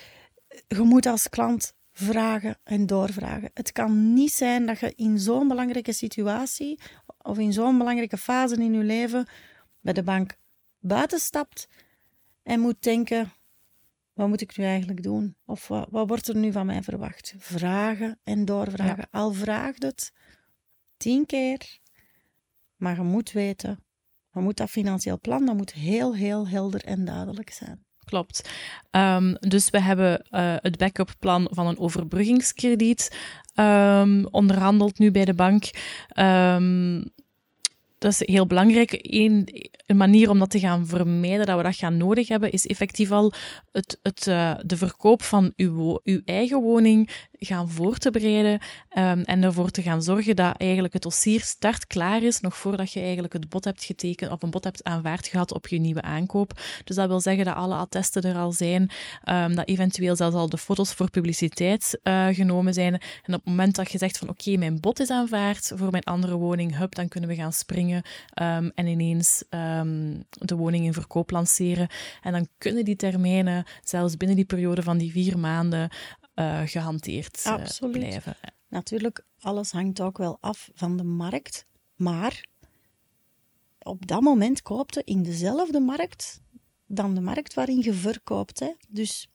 je 0.68 0.82
moet 0.82 1.06
als 1.06 1.30
klant 1.30 1.74
vragen 1.92 2.58
en 2.64 2.86
doorvragen. 2.86 3.52
Het 3.54 3.72
kan 3.72 4.14
niet 4.14 4.32
zijn 4.32 4.66
dat 4.66 4.80
je 4.80 4.94
in 4.96 5.20
zo'n 5.20 5.48
belangrijke 5.48 5.94
situatie 5.94 6.80
of 7.22 7.38
in 7.38 7.54
zo'n 7.54 7.78
belangrijke 7.78 8.18
fase 8.18 8.56
in 8.56 8.74
je 8.74 8.84
leven 8.84 9.28
bij 9.82 9.94
de 9.94 10.04
bank 10.04 10.36
buiten 10.80 11.20
stapt 11.20 11.68
en 12.44 12.60
moet 12.60 12.84
denken: 12.84 13.32
wat 14.20 14.28
moet 14.28 14.42
ik 14.42 14.58
nu 14.58 14.64
eigenlijk 14.64 15.04
doen? 15.04 15.36
Of 15.46 15.68
wat, 15.68 15.88
wat 15.92 16.08
wordt 16.08 16.28
er 16.28 16.36
nu 16.36 16.52
van 16.52 16.66
mij 16.66 16.84
verwacht? 16.84 17.34
Vragen 17.38 18.20
en 18.24 18.46
doorvragen. 18.46 19.08
Al 19.12 19.34
vraagt 19.34 19.84
het 19.84 20.12
tien 20.98 21.26
keer, 21.26 21.80
maar 22.76 22.96
je 22.96 23.02
moet 23.02 23.32
weten, 23.32 23.84
je 24.32 24.40
moet 24.40 24.58
dat 24.58 24.70
financieel 24.70 25.20
plan, 25.20 25.46
dat 25.46 25.56
moet 25.56 25.74
heel, 25.74 26.16
heel 26.16 26.48
helder 26.48 26.84
en 26.84 27.06
duidelijk 27.06 27.50
zijn. 27.50 27.86
Klopt. 28.06 28.50
Um, 28.92 29.36
dus 29.40 29.70
we 29.70 29.82
hebben 29.82 30.28
uh, 30.32 30.56
het 30.58 30.78
backup 30.78 31.16
plan 31.20 31.48
van 31.52 31.68
een 31.68 31.80
overbruggingskrediet 31.80 33.18
um, 33.56 34.26
onderhandeld 34.26 35.00
nu 35.00 35.12
bij 35.12 35.26
de 35.26 35.34
bank. 35.34 35.64
Um, 36.20 37.04
dat 38.00 38.12
is 38.12 38.28
heel 38.28 38.46
belangrijk. 38.46 39.00
Eén, 39.02 39.48
een 39.86 39.98
manier 39.98 40.30
om 40.30 40.40
dat 40.40 40.50
te 40.50 40.60
gaan 40.60 40.88
vermijden, 40.88 41.46
dat 41.46 41.58
we 41.58 41.64
dat 41.64 41.76
gaan 41.76 41.98
nodig 41.98 42.28
hebben, 42.28 42.52
is 42.52 42.66
effectief 42.66 43.12
al 43.12 43.34
het, 43.72 44.00
het, 44.04 44.28
uh, 44.28 44.56
de 44.66 44.78
verkoop 44.78 45.24
van 45.24 45.54
uw, 45.56 46.00
uw 46.04 46.22
eigen 46.26 46.62
woning 46.62 47.10
gaan 47.40 47.70
voor 47.70 47.98
te 47.98 48.12
bereiden 48.12 48.60
um, 48.98 49.22
en 49.22 49.44
ervoor 49.44 49.70
te 49.70 49.82
gaan 49.82 50.04
zorgen 50.04 50.36
dat 50.36 50.58
eigenlijk 50.58 50.94
het 50.94 51.02
dossier 51.02 51.42
start 51.42 51.88
klaar 51.88 52.24
is, 52.24 52.40
nog 52.40 52.58
voordat 52.58 52.92
je 52.92 53.00
eigenlijk 53.00 53.34
het 53.34 53.50
bod 53.50 53.66
hebt 53.66 53.84
getekend 53.84 54.32
of 54.32 54.42
een 54.42 54.50
bod 54.50 54.64
hebt 54.64 54.84
aanvaard 54.84 55.28
gehad 55.28 55.54
op 55.54 55.68
je 55.68 55.80
nieuwe 55.80 56.02
aankoop. 56.02 56.62
Dus 56.84 56.96
dat 56.96 57.08
wil 57.08 57.20
zeggen 57.20 57.46
dat 57.46 57.56
alle 57.56 57.76
attesten 57.76 58.22
er 58.22 58.36
al 58.36 58.52
zijn, 58.52 58.90
um, 59.26 59.56
dat 59.56 59.68
eventueel 59.68 60.16
zelfs 60.16 60.36
al 60.36 60.50
de 60.50 60.58
foto's 60.58 60.94
voor 60.94 61.10
publiciteit 61.10 62.00
uh, 62.04 62.28
genomen 62.28 62.74
zijn. 62.74 62.94
En 62.94 63.34
op 63.34 63.40
het 63.40 63.46
moment 63.46 63.76
dat 63.76 63.92
je 63.92 63.98
zegt 63.98 64.18
van 64.18 64.30
oké, 64.30 64.58
mijn 64.58 64.80
bod 64.80 65.00
is 65.00 65.10
aanvaard 65.10 65.72
voor 65.76 65.92
mijn 65.92 66.04
andere 66.04 66.36
woning, 66.36 66.78
hup, 66.78 66.96
dan 66.96 67.08
kunnen 67.08 67.30
we 67.30 67.36
gaan 67.36 67.54
springen 67.54 67.89
um, 67.96 68.72
en 68.76 68.88
ineens 68.88 69.44
de 70.30 70.56
woning 70.56 70.86
in 70.86 70.94
verkoop 70.94 71.32
lanceren. 71.32 71.88
En 72.22 72.32
dan 72.32 72.48
kunnen 72.58 72.86
die 72.86 72.96
termijnen, 72.96 73.66
zelfs 73.84 74.18
binnen 74.18 74.36
die 74.36 74.46
periode 74.46 74.84
van 74.84 74.98
die 74.98 75.12
vier 75.12 75.40
maanden, 75.40 75.90
uh, 76.36 76.62
gehanteerd 76.66 77.46
uh, 77.48 77.92
blijven. 77.92 78.36
Natuurlijk, 78.68 79.26
alles 79.40 79.72
hangt 79.72 80.02
ook 80.02 80.18
wel 80.18 80.38
af 80.40 80.70
van 80.74 80.98
de 80.98 81.04
markt. 81.04 81.66
Maar 81.96 82.46
op 83.80 84.08
dat 84.08 84.22
moment 84.22 84.62
koopte 84.62 85.02
in 85.06 85.24
dezelfde 85.24 85.80
markt 85.80 86.42
dan 86.86 87.16
de 87.16 87.22
markt 87.22 87.54
waarin 87.54 87.82
je 87.82 87.94
verkoopt. 87.94 88.60
Hè? 88.60 88.74
Dus 88.88 89.28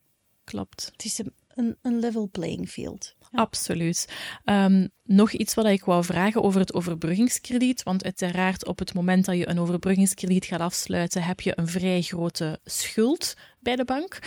klopt. 0.45 0.89
Het 0.93 1.05
is 1.05 1.21
een, 1.49 1.77
een 1.83 1.99
level 1.99 2.29
playing 2.31 2.69
field. 2.69 3.15
Absoluut. 3.35 4.09
Um, 4.45 4.89
nog 5.05 5.33
iets 5.33 5.55
wat 5.55 5.67
ik 5.67 5.85
wou 5.85 6.05
vragen 6.05 6.43
over 6.43 6.61
het 6.61 6.75
overbruggingskrediet. 6.75 7.83
Want 7.83 8.05
uiteraard, 8.05 8.67
op 8.67 8.79
het 8.79 8.95
moment 8.95 9.25
dat 9.25 9.37
je 9.37 9.49
een 9.49 9.61
overbruggingskrediet 9.61 10.45
gaat 10.45 10.61
afsluiten, 10.61 11.23
heb 11.23 11.41
je 11.41 11.53
een 11.57 11.69
vrij 11.69 12.03
grote 12.03 12.61
schuld 12.65 13.35
bij 13.61 13.77
de 13.77 13.85
bank. 13.85 14.19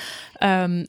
Um, 0.44 0.88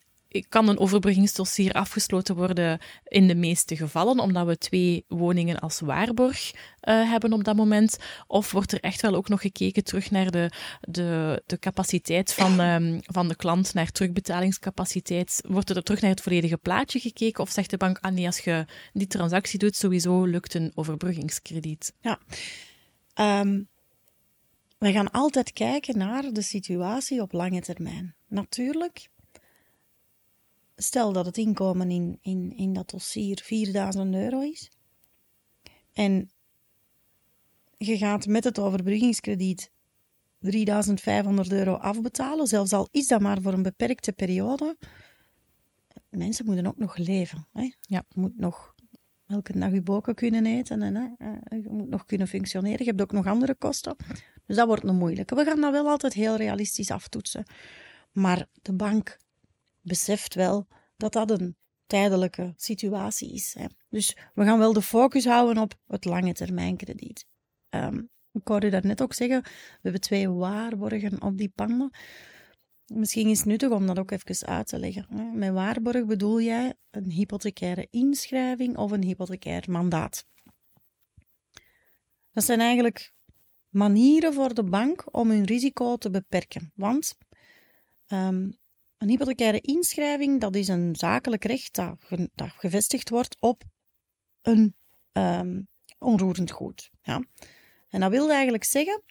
kan 0.49 0.69
een 0.69 0.79
overbruggingsdossier 0.79 1.73
afgesloten 1.73 2.37
worden 2.37 2.79
in 3.05 3.27
de 3.27 3.35
meeste 3.35 3.77
gevallen, 3.77 4.19
omdat 4.19 4.47
we 4.47 4.59
twee 4.59 5.05
woningen 5.09 5.59
als 5.59 5.81
waarborg 5.81 6.53
uh, 6.55 7.11
hebben 7.11 7.33
op 7.33 7.45
dat 7.45 7.57
moment? 7.57 7.99
Of 8.27 8.53
wordt 8.53 8.73
er 8.73 8.81
echt 8.81 9.01
wel 9.01 9.14
ook 9.14 9.29
nog 9.29 9.41
gekeken 9.41 9.85
terug 9.85 10.11
naar 10.11 10.31
de, 10.31 10.51
de, 10.81 11.43
de 11.47 11.59
capaciteit 11.59 12.35
van, 12.35 12.61
um, 12.61 13.01
van 13.03 13.29
de 13.29 13.37
klant, 13.37 13.75
naar 13.75 13.91
terugbetalingscapaciteit? 13.91 15.43
Wordt 15.47 15.71
er 15.71 15.83
terug 15.83 16.01
naar 16.01 16.11
het 16.11 16.21
volledige 16.21 16.57
plaatje 16.57 16.99
gekeken? 16.99 17.43
Of 17.43 17.51
zegt 17.51 17.71
de 17.71 17.77
bank, 17.77 17.99
ah 18.01 18.27
als 18.27 18.38
je 18.38 18.64
die 18.93 19.07
transactie 19.07 19.59
doet, 19.59 19.77
sowieso 19.77 20.25
lukt 20.25 20.55
een 20.55 20.73
overbruggingskrediet? 20.75 21.93
Ja. 22.01 22.19
Um, 23.41 23.69
we 24.79 24.93
gaan 24.93 25.11
altijd 25.11 25.53
kijken 25.53 25.99
naar 25.99 26.33
de 26.33 26.43
situatie 26.43 27.23
op 27.23 27.33
lange 27.33 27.61
termijn. 27.61 28.14
Natuurlijk 28.29 29.09
stel 30.83 31.12
dat 31.12 31.27
het 31.27 31.37
inkomen 31.37 31.91
in, 31.91 32.19
in, 32.21 32.57
in 32.57 32.73
dat 32.73 32.91
dossier 32.91 33.41
4000 33.45 34.14
euro 34.14 34.41
is. 34.41 34.71
En 35.93 36.31
je 37.77 37.97
gaat 37.97 38.27
met 38.27 38.45
het 38.45 38.59
overbruggingskrediet 38.59 39.71
3500 40.41 41.53
euro 41.53 41.75
afbetalen, 41.75 42.47
zelfs 42.47 42.73
al 42.73 42.88
is 42.91 43.07
dat 43.07 43.21
maar 43.21 43.43
voor 43.43 43.53
een 43.53 43.62
beperkte 43.62 44.12
periode. 44.12 44.77
Mensen 46.11 46.45
moeten 46.45 46.67
ook 46.67 46.79
nog 46.79 46.97
leven. 46.97 47.47
Hè? 47.53 47.73
Ja. 47.81 48.05
Je 48.09 48.21
moet 48.21 48.38
nog 48.38 48.75
elke 49.27 49.59
dag 49.59 49.73
je 49.73 49.83
boken 49.83 50.14
kunnen 50.14 50.47
eten 50.47 50.83
en 50.83 50.95
hè, 50.95 51.09
eh, 51.19 51.62
je 51.62 51.69
moet 51.71 51.88
nog 51.88 52.05
kunnen 52.05 52.29
functioneren. 52.29 52.79
Je 52.79 52.91
hebt 52.91 53.01
ook 53.01 53.12
nog 53.12 53.27
andere 53.27 53.55
kosten. 53.55 53.97
Dus 54.47 54.57
dat 54.57 54.67
wordt 54.67 54.85
een 54.85 54.97
moeilijke. 54.97 55.35
We 55.35 55.45
gaan 55.45 55.61
dat 55.61 55.73
wel 55.73 55.88
altijd 55.88 56.12
heel 56.12 56.37
realistisch 56.37 56.91
aftoetsen. 56.91 57.45
Maar 58.12 58.47
de 58.62 58.73
bank 58.73 59.19
beseft 59.88 60.35
wel 60.35 60.66
dat 60.96 61.12
dat 61.12 61.31
een 61.31 61.57
tijdelijke 61.87 62.53
situatie 62.57 63.33
is. 63.33 63.55
Hè. 63.59 63.66
Dus 63.88 64.16
we 64.35 64.44
gaan 64.44 64.59
wel 64.59 64.72
de 64.72 64.83
focus 64.83 65.24
houden 65.24 65.62
op 65.62 65.74
het 65.87 66.05
lange 66.05 66.33
termijn 66.33 66.77
krediet. 66.77 67.27
Ehm, 67.68 68.03
ik 68.33 68.48
hoorde 68.48 68.70
dat 68.70 68.83
net 68.83 69.03
ook 69.03 69.14
zeggen, 69.14 69.42
we 69.42 69.79
hebben 69.83 70.01
twee 70.01 70.29
waarborgen 70.29 71.22
op 71.22 71.38
die 71.38 71.53
panden. 71.55 71.90
Misschien 72.87 73.29
is 73.29 73.38
het 73.38 73.46
nuttig 73.46 73.70
om 73.70 73.87
dat 73.87 73.98
ook 73.98 74.11
even 74.11 74.46
uit 74.46 74.66
te 74.66 74.79
leggen. 74.79 75.38
Met 75.38 75.53
waarborg 75.53 76.05
bedoel 76.05 76.40
jij 76.40 76.74
een 76.90 77.11
hypothecaire 77.11 77.87
inschrijving 77.90 78.77
of 78.77 78.90
een 78.90 79.03
hypothecair 79.03 79.64
mandaat. 79.70 80.27
Dat 82.33 82.44
zijn 82.44 82.61
eigenlijk 82.61 83.12
manieren 83.68 84.35
voor 84.35 84.55
de 84.55 84.64
bank 84.64 85.16
om 85.16 85.31
hun 85.31 85.44
risico 85.44 85.96
te 85.96 86.11
beperken. 86.11 86.72
Want 86.74 87.16
ehm, 88.07 88.51
een 88.98 89.08
hypothecaire 89.08 89.61
inschrijving, 89.61 90.40
dat 90.40 90.54
is 90.54 90.68
een 90.68 90.96
zakelijk 90.96 91.44
recht 91.44 91.74
dat, 91.74 91.96
ge- 91.98 92.30
dat 92.34 92.50
gevestigd 92.50 93.08
wordt 93.08 93.37
op 93.40 93.62
een 94.42 94.74
ehm, 95.12 95.61
onroerend 95.98 96.50
goed. 96.50 96.90
Ja. 97.02 97.24
En 97.88 98.00
dat 98.00 98.11
wil 98.11 98.30
eigenlijk 98.30 98.64
zeggen, 98.64 99.02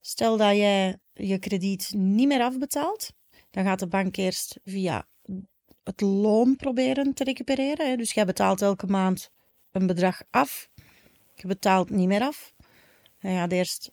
stel 0.00 0.36
dat 0.36 0.56
jij 0.56 0.98
je 1.12 1.38
krediet 1.38 1.90
niet 1.92 2.28
meer 2.28 2.40
afbetaalt, 2.42 3.12
dan 3.50 3.64
gaat 3.64 3.78
de 3.78 3.88
bank 3.88 4.16
eerst 4.16 4.60
via 4.64 5.06
het 5.82 6.00
loon 6.00 6.56
proberen 6.56 7.14
te 7.14 7.24
recupereren. 7.24 7.90
hè. 7.90 7.96
Dus 7.96 8.12
jij 8.12 8.24
betaalt 8.26 8.62
elke 8.62 8.86
maand 8.86 9.30
een 9.70 9.86
bedrag 9.86 10.22
af, 10.30 10.68
je 11.34 11.46
betaalt 11.46 11.90
niet 11.90 12.08
meer 12.08 12.22
af. 12.22 12.52
Je 13.18 13.28
gaat 13.28 13.52
eerst 13.52 13.90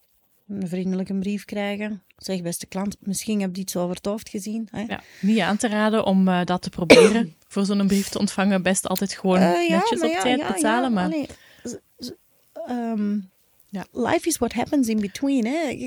een 0.47 0.67
vriendelijke 0.67 1.19
brief 1.19 1.45
krijgen. 1.45 2.03
Zeg, 2.25 2.41
beste 2.41 2.65
klant, 2.65 2.95
misschien 2.99 3.41
heb 3.41 3.55
je 3.55 3.62
iets 3.62 3.75
over 3.75 3.95
het 3.95 4.05
hoofd 4.05 4.29
gezien. 4.29 4.67
Hè? 4.71 4.81
Ja, 4.81 5.01
niet 5.19 5.39
aan 5.39 5.57
te 5.57 5.67
raden 5.67 6.05
om 6.05 6.27
eh, 6.27 6.45
dat 6.45 6.62
te 6.62 6.69
proberen. 6.69 7.36
Voor 7.47 7.65
zo'n 7.65 7.88
brief 7.88 8.09
te 8.09 8.19
ontvangen, 8.19 8.62
best 8.62 8.88
altijd 8.88 9.13
gewoon 9.13 9.38
Eh, 9.38 9.67
ja, 9.67 9.75
netjes 9.77 9.99
maar 9.99 10.09
op 10.09 10.15
ja, 10.15 10.21
tijd 10.21 10.47
betalen. 10.47 10.93
maar 10.93 11.05
allee, 11.05 11.27
ehm, 12.67 13.19
Ja. 13.69 13.86
Life 13.91 14.27
is 14.27 14.38
what 14.38 14.53
happens 14.53 14.88
in 14.88 14.99
between. 14.99 15.45
Hè. 15.45 15.77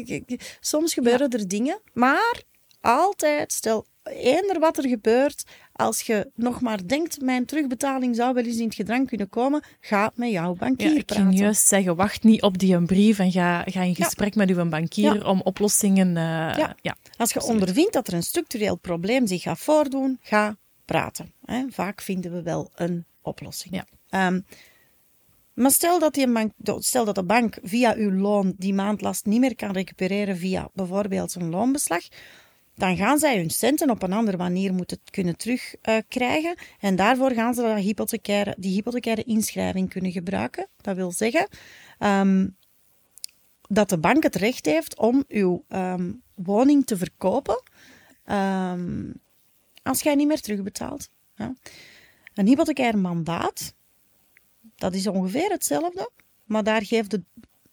Soms 0.60 0.94
gebeuren 0.94 1.30
er 1.30 1.48
dingen, 1.48 1.80
maar 1.92 2.42
altijd, 2.80 3.52
stel 3.52 3.86
eender 4.08 4.58
wat 4.60 4.76
er 4.78 4.88
gebeurt, 4.88 5.44
als 5.72 6.00
je 6.00 6.30
nog 6.34 6.60
maar 6.60 6.86
denkt, 6.86 7.20
mijn 7.20 7.44
terugbetaling 7.46 8.16
zou 8.16 8.34
wel 8.34 8.44
eens 8.44 8.56
in 8.58 8.64
het 8.64 8.74
gedrang 8.74 9.06
kunnen 9.08 9.28
komen, 9.28 9.62
ga 9.80 10.10
met 10.14 10.30
jouw 10.30 10.54
bankier 10.54 10.90
ja, 10.90 10.96
ik 10.98 11.04
praten. 11.06 11.24
ging 11.26 11.38
juist 11.38 11.66
zeggen, 11.66 11.96
wacht 11.96 12.22
niet 12.22 12.42
op 12.42 12.58
die 12.58 12.74
een 12.74 12.86
brief 12.86 13.18
en 13.18 13.32
ga, 13.32 13.62
ga 13.62 13.82
in 13.82 13.94
Ja. 13.96 14.04
gesprek 14.04 14.34
met 14.34 14.50
uw 14.50 14.68
bankier 14.68 15.14
Ja. 15.14 15.24
om 15.24 15.40
oplossingen... 15.40 16.16
eh, 16.16 16.68
Ja. 16.82 16.96
Als 17.16 17.32
je 17.32 17.42
ondervindt 17.42 17.92
dat 17.92 18.06
er 18.08 18.14
een 18.14 18.22
structureel 18.22 18.76
probleem 18.76 19.26
zich 19.26 19.42
gaat 19.42 19.58
voordoen, 19.58 20.18
ga 20.20 20.56
praten. 20.84 21.32
Hè. 21.44 21.64
Vaak 21.70 22.00
vinden 22.02 22.32
we 22.32 22.42
wel 22.42 22.70
een 22.74 23.04
oplossing. 23.22 23.74
Ja. 23.74 23.84
Ehm, 24.10 24.40
maar 25.54 25.70
stel 25.70 25.98
dat, 25.98 26.14
die 26.14 26.32
bank, 26.32 26.52
stel 26.78 27.04
dat 27.04 27.14
de 27.14 27.24
bank 27.24 27.58
via 27.62 27.94
uw 27.96 28.12
loon 28.12 28.54
die 28.58 28.74
maandlast 28.74 29.26
niet 29.26 29.40
meer 29.40 29.54
kan 29.54 29.70
recupereren 29.72 30.36
via 30.36 30.68
bijvoorbeeld 30.74 31.34
een 31.34 31.50
loonbeslag, 31.50 32.02
dan 32.76 32.96
gaan 32.96 33.18
zij 33.18 33.36
hun 33.36 33.50
centen 33.50 33.90
op 33.90 34.02
een 34.02 34.12
andere 34.12 34.36
manier 34.36 34.74
moeten 34.74 34.98
kunnen 35.10 35.36
terugkrijgen. 35.36 36.56
en 36.80 36.96
daarvoor 36.96 37.30
gaan 37.30 37.54
ze 37.54 37.62
dat 37.62 37.78
hypothecaire, 37.78 38.54
die 38.58 38.72
hypothecaire 38.72 39.22
inschrijving 39.22 39.90
kunnen 39.90 40.12
gebruiken. 40.12 40.68
Dat 40.80 40.96
wil 40.96 41.12
zeggen 41.12 41.48
ehm, 41.98 42.48
dat 43.68 43.88
de 43.88 43.98
bank 43.98 44.22
het 44.22 44.34
recht 44.34 44.66
heeft 44.66 44.98
om 44.98 45.24
uw 45.28 45.64
ehm, 45.68 46.12
woning 46.34 46.86
te 46.86 46.96
verkopen 46.96 47.62
ehm, 48.24 49.12
als 49.82 50.02
jij 50.02 50.14
niet 50.14 50.26
meer 50.26 50.40
terugbetaalt. 50.40 51.08
Ja. 51.34 51.54
Een 52.34 52.46
hypothecair 52.46 52.98
mandaat, 52.98 53.74
dat 54.76 54.94
is 54.94 55.06
ongeveer 55.06 55.50
hetzelfde, 55.50 56.10
maar 56.44 56.64
daar 56.64 56.84
geeft 56.84 57.10
de, 57.10 57.22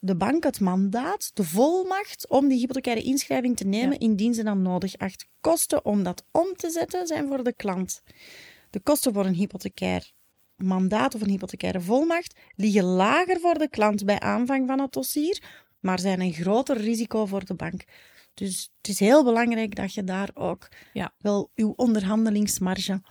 de 0.05 0.15
bank 0.15 0.43
het 0.43 0.59
mandaat, 0.59 1.31
de 1.33 1.43
volmacht 1.43 2.29
om 2.29 2.47
die 2.47 2.57
hypothecaire 2.59 3.01
inschrijving 3.03 3.57
te 3.57 3.63
nemen 3.63 3.99
indien 3.99 4.33
ze 4.33 4.43
dan 4.43 4.61
nodig 4.61 4.97
acht. 4.97 5.27
Kosten 5.41 5.85
om 5.85 6.03
dat 6.03 6.25
om 6.31 6.53
te 6.55 6.69
zetten 6.69 7.07
zijn 7.07 7.27
voor 7.27 7.43
de 7.43 7.53
klant. 7.53 8.01
De 8.69 8.79
kosten 8.79 9.13
voor 9.13 9.25
een 9.25 9.33
hypothecair 9.33 10.11
mandaat 10.55 11.15
of 11.15 11.21
een 11.21 11.29
hypothecaire 11.29 11.81
volmacht 11.81 12.39
liggen 12.55 12.83
lager 12.83 13.39
voor 13.39 13.57
de 13.57 13.69
klant 13.69 14.05
bij 14.05 14.19
aanvang 14.19 14.67
van 14.67 14.79
het 14.79 14.93
dossier, 14.93 15.43
maar 15.79 15.99
zijn 15.99 16.21
een 16.21 16.33
groter 16.33 16.77
risico 16.77 17.25
voor 17.25 17.45
de 17.45 17.55
bank. 17.55 17.83
Dus 18.33 18.69
het 18.77 18.87
is 18.87 18.99
heel 18.99 19.23
belangrijk 19.23 19.75
dat 19.75 19.93
je 19.93 20.03
daar 20.03 20.29
ook 20.33 20.67
Ja. 20.93 21.13
wel 21.17 21.51
uw 21.55 21.73
onderhandelingsmarge 21.75 23.01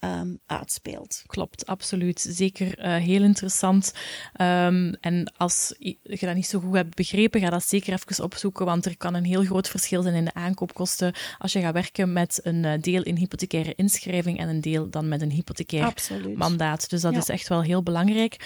ehm, 0.00 0.34
uitspeelt. 0.46 1.22
Klopt, 1.26 1.66
absoluut. 1.66 2.20
Zeker 2.28 2.78
eh, 2.78 2.94
heel 2.96 3.22
interessant. 3.22 3.92
Ehm, 4.32 4.92
en 5.00 5.32
als 5.36 5.74
je 5.78 6.18
dat 6.20 6.34
niet 6.34 6.46
zo 6.46 6.60
goed 6.60 6.74
hebt 6.74 6.94
begrepen, 6.94 7.40
ga 7.40 7.50
dat 7.50 7.64
zeker 7.68 7.92
even 7.92 8.24
opzoeken, 8.24 8.64
want 8.66 8.84
er 8.86 8.96
kan 8.96 9.14
een 9.14 9.24
heel 9.24 9.44
groot 9.44 9.68
verschil 9.68 10.02
zijn 10.02 10.14
in 10.14 10.24
de 10.24 10.34
aankoopkosten 10.34 11.14
als 11.38 11.52
je 11.52 11.60
gaat 11.60 11.72
werken 11.72 12.12
met 12.12 12.40
een 12.42 12.64
eh, 12.64 12.80
deel 12.80 13.02
in 13.02 13.16
hypothecaire 13.16 13.74
inschrijving 13.74 14.38
en 14.38 14.48
een 14.48 14.60
deel 14.60 14.90
dan 14.90 15.08
met 15.08 15.20
een 15.22 15.30
hypothecair 15.30 15.84
Absoluut. 15.84 16.36
mandaat. 16.36 16.90
Dus 16.90 17.00
dat 17.00 17.12
Ja. 17.12 17.18
is 17.18 17.28
echt 17.28 17.48
wel 17.48 17.62
heel 17.62 17.82
belangrijk. 17.82 18.36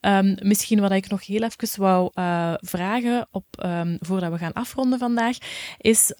Ehm, 0.00 0.36
misschien 0.42 0.80
wat 0.80 0.90
ik 0.90 1.08
nog 1.08 1.26
heel 1.26 1.42
even 1.42 1.80
wou 1.82 2.10
eh, 2.14 2.54
vragen, 2.56 3.28
op, 3.30 3.44
voordat 4.00 4.32
we 4.32 4.38
gaan 4.38 4.52
afronden 4.52 4.98
vandaag, 4.98 5.36
is... 5.78 6.12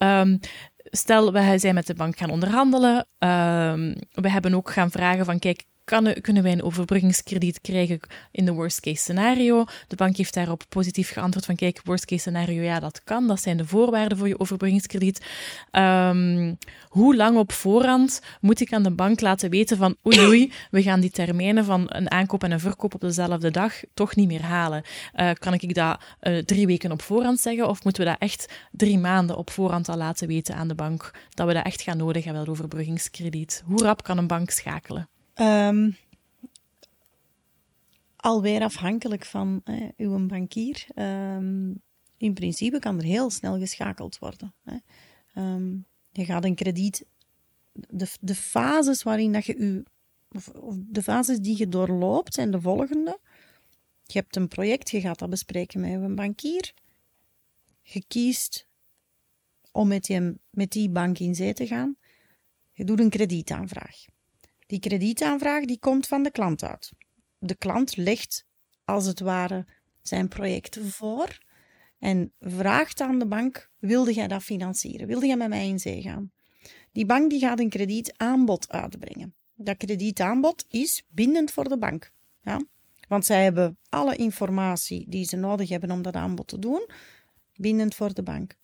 Stel, 0.95 1.33
wij 1.33 1.59
zijn 1.59 1.75
met 1.75 1.87
de 1.87 1.95
bank 1.95 2.19
gaan 2.19 2.31
onderhandelen. 2.31 3.07
ehm, 3.19 3.95
we 4.13 4.31
hebben 4.31 4.55
ook 4.55 4.71
gaan 4.71 4.91
vragen 4.91 5.25
van, 5.25 5.39
kijk, 5.39 5.65
kan, 5.93 6.15
kunnen 6.21 6.43
wij 6.43 6.53
een 6.53 6.63
overbruggingskrediet 6.63 7.61
krijgen 7.61 8.01
in 8.31 8.45
de 8.45 8.53
worst 8.53 8.81
case 8.81 9.01
scenario? 9.01 9.65
De 9.89 9.97
bank 9.97 10.17
heeft 10.17 10.35
daarop 10.35 10.63
positief 10.69 11.13
geantwoord 11.13 11.45
van, 11.45 11.57
kijk, 11.57 11.81
worst 11.85 12.05
case 12.05 12.21
scenario, 12.21 12.63
ja, 12.63 12.81
dat 12.81 13.01
kan. 13.05 13.27
Dat 13.27 13.41
zijn 13.41 13.57
de 13.57 13.67
voorwaarden 13.67 14.19
voor 14.19 14.29
je 14.29 14.39
overbruggingskrediet. 14.39 15.27
Ehm, 15.71 16.55
hoe 16.89 17.17
lang 17.17 17.37
op 17.39 17.53
voorhand 17.53 18.21
moet 18.41 18.61
ik 18.61 18.73
aan 18.73 18.83
de 18.83 18.91
bank 18.91 19.21
laten 19.21 19.51
weten 19.51 19.77
van, 19.77 19.97
oei, 20.07 20.27
oei, 20.27 20.53
we 20.71 20.83
gaan 20.83 21.01
die 21.01 21.11
termijnen 21.11 21.65
van 21.65 21.85
een 21.89 22.11
aankoop 22.11 22.45
en 22.45 22.51
een 22.51 22.61
verkoop 22.61 22.95
op 22.95 23.01
dezelfde 23.01 23.51
dag 23.51 23.73
toch 23.95 24.17
niet 24.17 24.29
meer 24.29 24.43
halen? 24.43 24.83
Eh, 25.13 25.31
kan 25.39 25.55
ik 25.55 25.75
dat 25.75 26.01
eh, 26.21 26.39
drie 26.39 26.67
weken 26.67 26.93
op 26.93 27.03
voorhand 27.03 27.41
zeggen? 27.41 27.69
Of 27.69 27.85
moeten 27.85 28.05
we 28.05 28.09
dat 28.09 28.21
echt 28.21 28.53
drie 28.71 28.99
maanden 28.99 29.37
op 29.37 29.51
voorhand 29.51 29.89
al 29.89 29.97
laten 29.97 30.29
weten 30.29 30.55
aan 30.55 30.69
de 30.69 30.75
bank? 30.75 31.11
Dat 31.35 31.47
we 31.47 31.53
dat 31.55 31.65
echt 31.65 31.83
gaan 31.83 31.97
nodig 31.97 32.25
hebben, 32.25 32.45
dat 32.45 32.55
overbruggingskrediet. 32.55 33.63
Hoe 33.65 33.83
rap 33.83 34.03
kan 34.03 34.19
een 34.19 34.27
bank 34.27 34.51
schakelen? 34.51 35.12
Ehm, 35.35 35.91
alweer 38.17 38.63
afhankelijk 38.63 39.25
van 39.25 39.61
hè, 39.65 39.89
uw 39.97 40.27
bankier. 40.27 40.87
Ehm, 40.95 41.73
in 42.17 42.35
principe 42.35 42.79
kan 42.79 42.99
er 42.99 43.05
heel 43.05 43.31
snel 43.31 43.59
geschakeld 43.59 44.19
worden. 44.19 44.55
Hè. 44.63 44.77
Ehm, 45.35 45.77
je 46.11 46.25
gaat 46.25 46.45
een 46.45 46.55
krediet. 46.55 47.07
De, 47.73 48.09
de 48.21 48.35
fases 48.35 49.03
waarin 49.03 49.33
dat 49.33 49.45
je 49.45 49.85
of 50.61 50.77
de 50.79 51.03
fases 51.03 51.39
die 51.39 51.59
je 51.59 51.69
doorloopt 51.69 52.35
zijn 52.35 52.51
de 52.51 52.61
volgende. 52.61 53.19
Je 54.05 54.19
hebt 54.19 54.37
een 54.37 54.49
project, 54.49 54.91
je 54.91 55.01
gaat 55.01 55.19
dat 55.19 55.31
bespreken 55.31 55.81
met 55.81 55.91
een 55.91 56.15
bankier. 56.15 56.73
Je 57.83 58.05
kiest 58.09 58.67
om 59.73 59.89
met 59.89 60.05
die, 60.05 60.39
met 60.51 60.71
die 60.71 60.91
bank 60.91 61.19
in 61.19 61.35
zee 61.35 61.53
te 61.53 61.67
gaan. 61.67 61.97
Je 62.73 62.85
doet 62.85 63.01
een 63.01 63.11
kredietaanvraag. 63.11 64.05
Die 64.73 64.81
kredietaanvraag 64.81 65.65
die 65.65 65.79
komt 65.79 66.07
van 66.07 66.23
de 66.23 66.31
klant 66.31 66.65
uit. 66.65 66.93
De 67.39 67.55
klant 67.55 67.97
legt 67.97 68.45
als 68.85 69.07
het 69.07 69.21
ware 69.21 69.67
zijn 70.03 70.29
project 70.29 70.79
voor 70.83 71.39
en 71.99 72.33
vraagt 72.41 73.01
aan 73.01 73.19
de 73.19 73.27
bank: 73.27 73.71
wilde 73.79 74.13
jij 74.13 74.29
dat 74.29 74.43
financieren? 74.43 75.07
Wilde 75.07 75.27
jij 75.27 75.37
met 75.37 75.49
mij 75.49 75.69
in 75.69 75.79
zee 75.79 76.03
gaan? 76.03 76.33
Die 76.93 77.07
bank 77.07 77.31
die 77.31 77.39
gaat 77.39 77.61
een 77.61 77.69
kredietaanbod 77.69 78.71
uitbrengen. 78.71 79.35
Dat 79.55 79.77
kredietaanbod 79.77 80.65
is 80.69 81.07
bindend 81.09 81.51
voor 81.51 81.69
de 81.69 81.79
bank. 81.79 82.13
Ja? 82.43 82.61
Want 83.09 83.25
zij 83.25 83.43
hebben 83.43 83.79
alle 83.89 84.17
informatie 84.17 85.05
die 85.09 85.25
ze 85.25 85.37
nodig 85.37 85.69
hebben 85.69 85.91
om 85.91 86.03
dat 86.03 86.15
aanbod 86.15 86.49
te 86.49 86.59
doen, 86.59 86.87
bindend 87.55 87.95
voor 87.95 88.15
de 88.15 88.23
bank. 88.23 88.55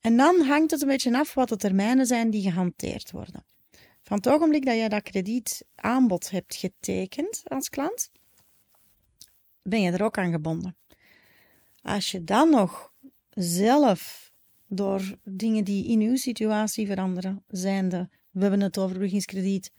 En 0.00 0.16
dan 0.16 0.40
hangt 0.40 0.70
het 0.70 0.82
een 0.82 0.88
beetje 0.88 1.18
af 1.18 1.34
wat 1.34 1.48
de 1.48 1.56
termijnen 1.56 2.06
zijn 2.06 2.30
die 2.30 2.42
gehanteerd 2.42 3.10
worden. 3.10 3.44
Van 4.02 4.16
het 4.16 4.28
ogenblik 4.28 4.64
dat 4.64 4.74
jij 4.74 4.88
dat 4.88 5.02
kredietaanbod 5.02 6.30
hebt 6.30 6.54
getekend 6.54 7.42
als 7.44 7.68
klant, 7.68 8.10
ben 9.62 9.80
je 9.80 9.90
er 9.90 10.02
ook 10.02 10.18
aan 10.18 10.30
gebonden. 10.30 10.76
Als 11.82 12.10
je 12.10 12.24
dan 12.24 12.50
nog 12.50 12.92
zelf 13.30 14.32
door 14.66 15.18
dingen 15.24 15.64
die 15.64 15.86
in 15.86 16.00
uw 16.00 16.16
situatie 16.16 16.86
veranderen, 16.86 17.44
zijnde, 17.48 18.08
we 18.30 18.40
hebben 18.40 18.60
het 18.60 18.78
overbruggingskrediet, 18.78 19.72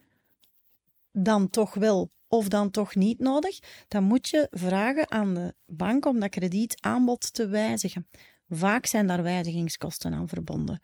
dan 1.11 1.49
toch 1.49 1.73
wel 1.73 2.11
of 2.27 2.47
dan 2.47 2.71
toch 2.71 2.95
niet 2.95 3.19
nodig, 3.19 3.59
dan 3.87 4.03
moet 4.03 4.29
je 4.29 4.47
vragen 4.51 5.11
aan 5.11 5.33
de 5.33 5.53
bank 5.65 6.05
om 6.05 6.19
dat 6.19 6.29
kredietaanbod 6.29 7.33
te 7.33 7.47
wijzigen. 7.47 8.07
Vaak 8.49 8.85
zijn 8.85 9.07
daar 9.07 9.23
wijzigingskosten 9.23 10.13
aan 10.13 10.27
verbonden. 10.27 10.81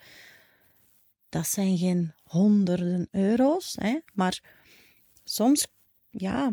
Dat 1.29 1.47
zijn 1.47 1.77
geen 1.77 2.13
honderden 2.23 3.07
euro's, 3.11 3.75
hè, 3.79 3.99
maar 4.13 4.41
soms 5.23 5.67
ja, 6.09 6.51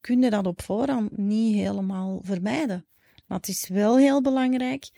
kun 0.00 0.22
je 0.22 0.30
dat 0.30 0.46
op 0.46 0.62
voorhand 0.62 1.16
niet 1.16 1.54
helemaal 1.54 2.20
vermijden. 2.22 2.86
Maar 3.26 3.38
het 3.38 3.48
is 3.48 3.68
wel 3.68 3.98
heel 3.98 4.22
belangrijk 4.22 4.90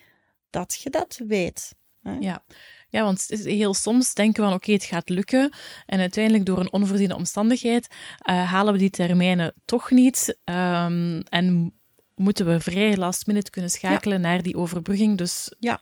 dat 0.51 0.81
je 0.83 0.91
dat 0.91 1.21
weet. 1.27 1.75
Hè. 2.03 2.17
Ja. 2.21 2.45
Ja, 2.89 3.03
want 3.03 3.27
heel 3.29 3.75
soms 3.75 4.15
denken 4.15 4.43
we 4.43 4.49
van 4.49 4.57
oké, 4.57 4.73
het 4.73 4.85
gaat 4.85 5.09
lukken. 5.09 5.53
En 5.87 6.01
uiteindelijk 6.01 6.47
door 6.47 6.59
een 6.59 6.73
onvoorziene 6.73 7.15
omstandigheid 7.15 7.87
uh, 7.91 8.51
halen 8.53 8.73
we 8.73 8.79
die 8.79 8.91
termijnen 8.91 9.55
toch 9.65 9.91
niet. 9.91 10.39
Um, 10.45 11.21
en 11.21 11.73
moeten 12.15 12.47
we 12.47 12.61
vrij 12.61 12.97
last 12.97 13.27
minute 13.27 13.51
kunnen 13.51 13.71
schakelen 13.71 14.21
ja. 14.21 14.29
naar 14.29 14.43
die 14.43 14.57
overbrugging. 14.57 15.19
Dus 15.19 15.55
ja. 15.59 15.81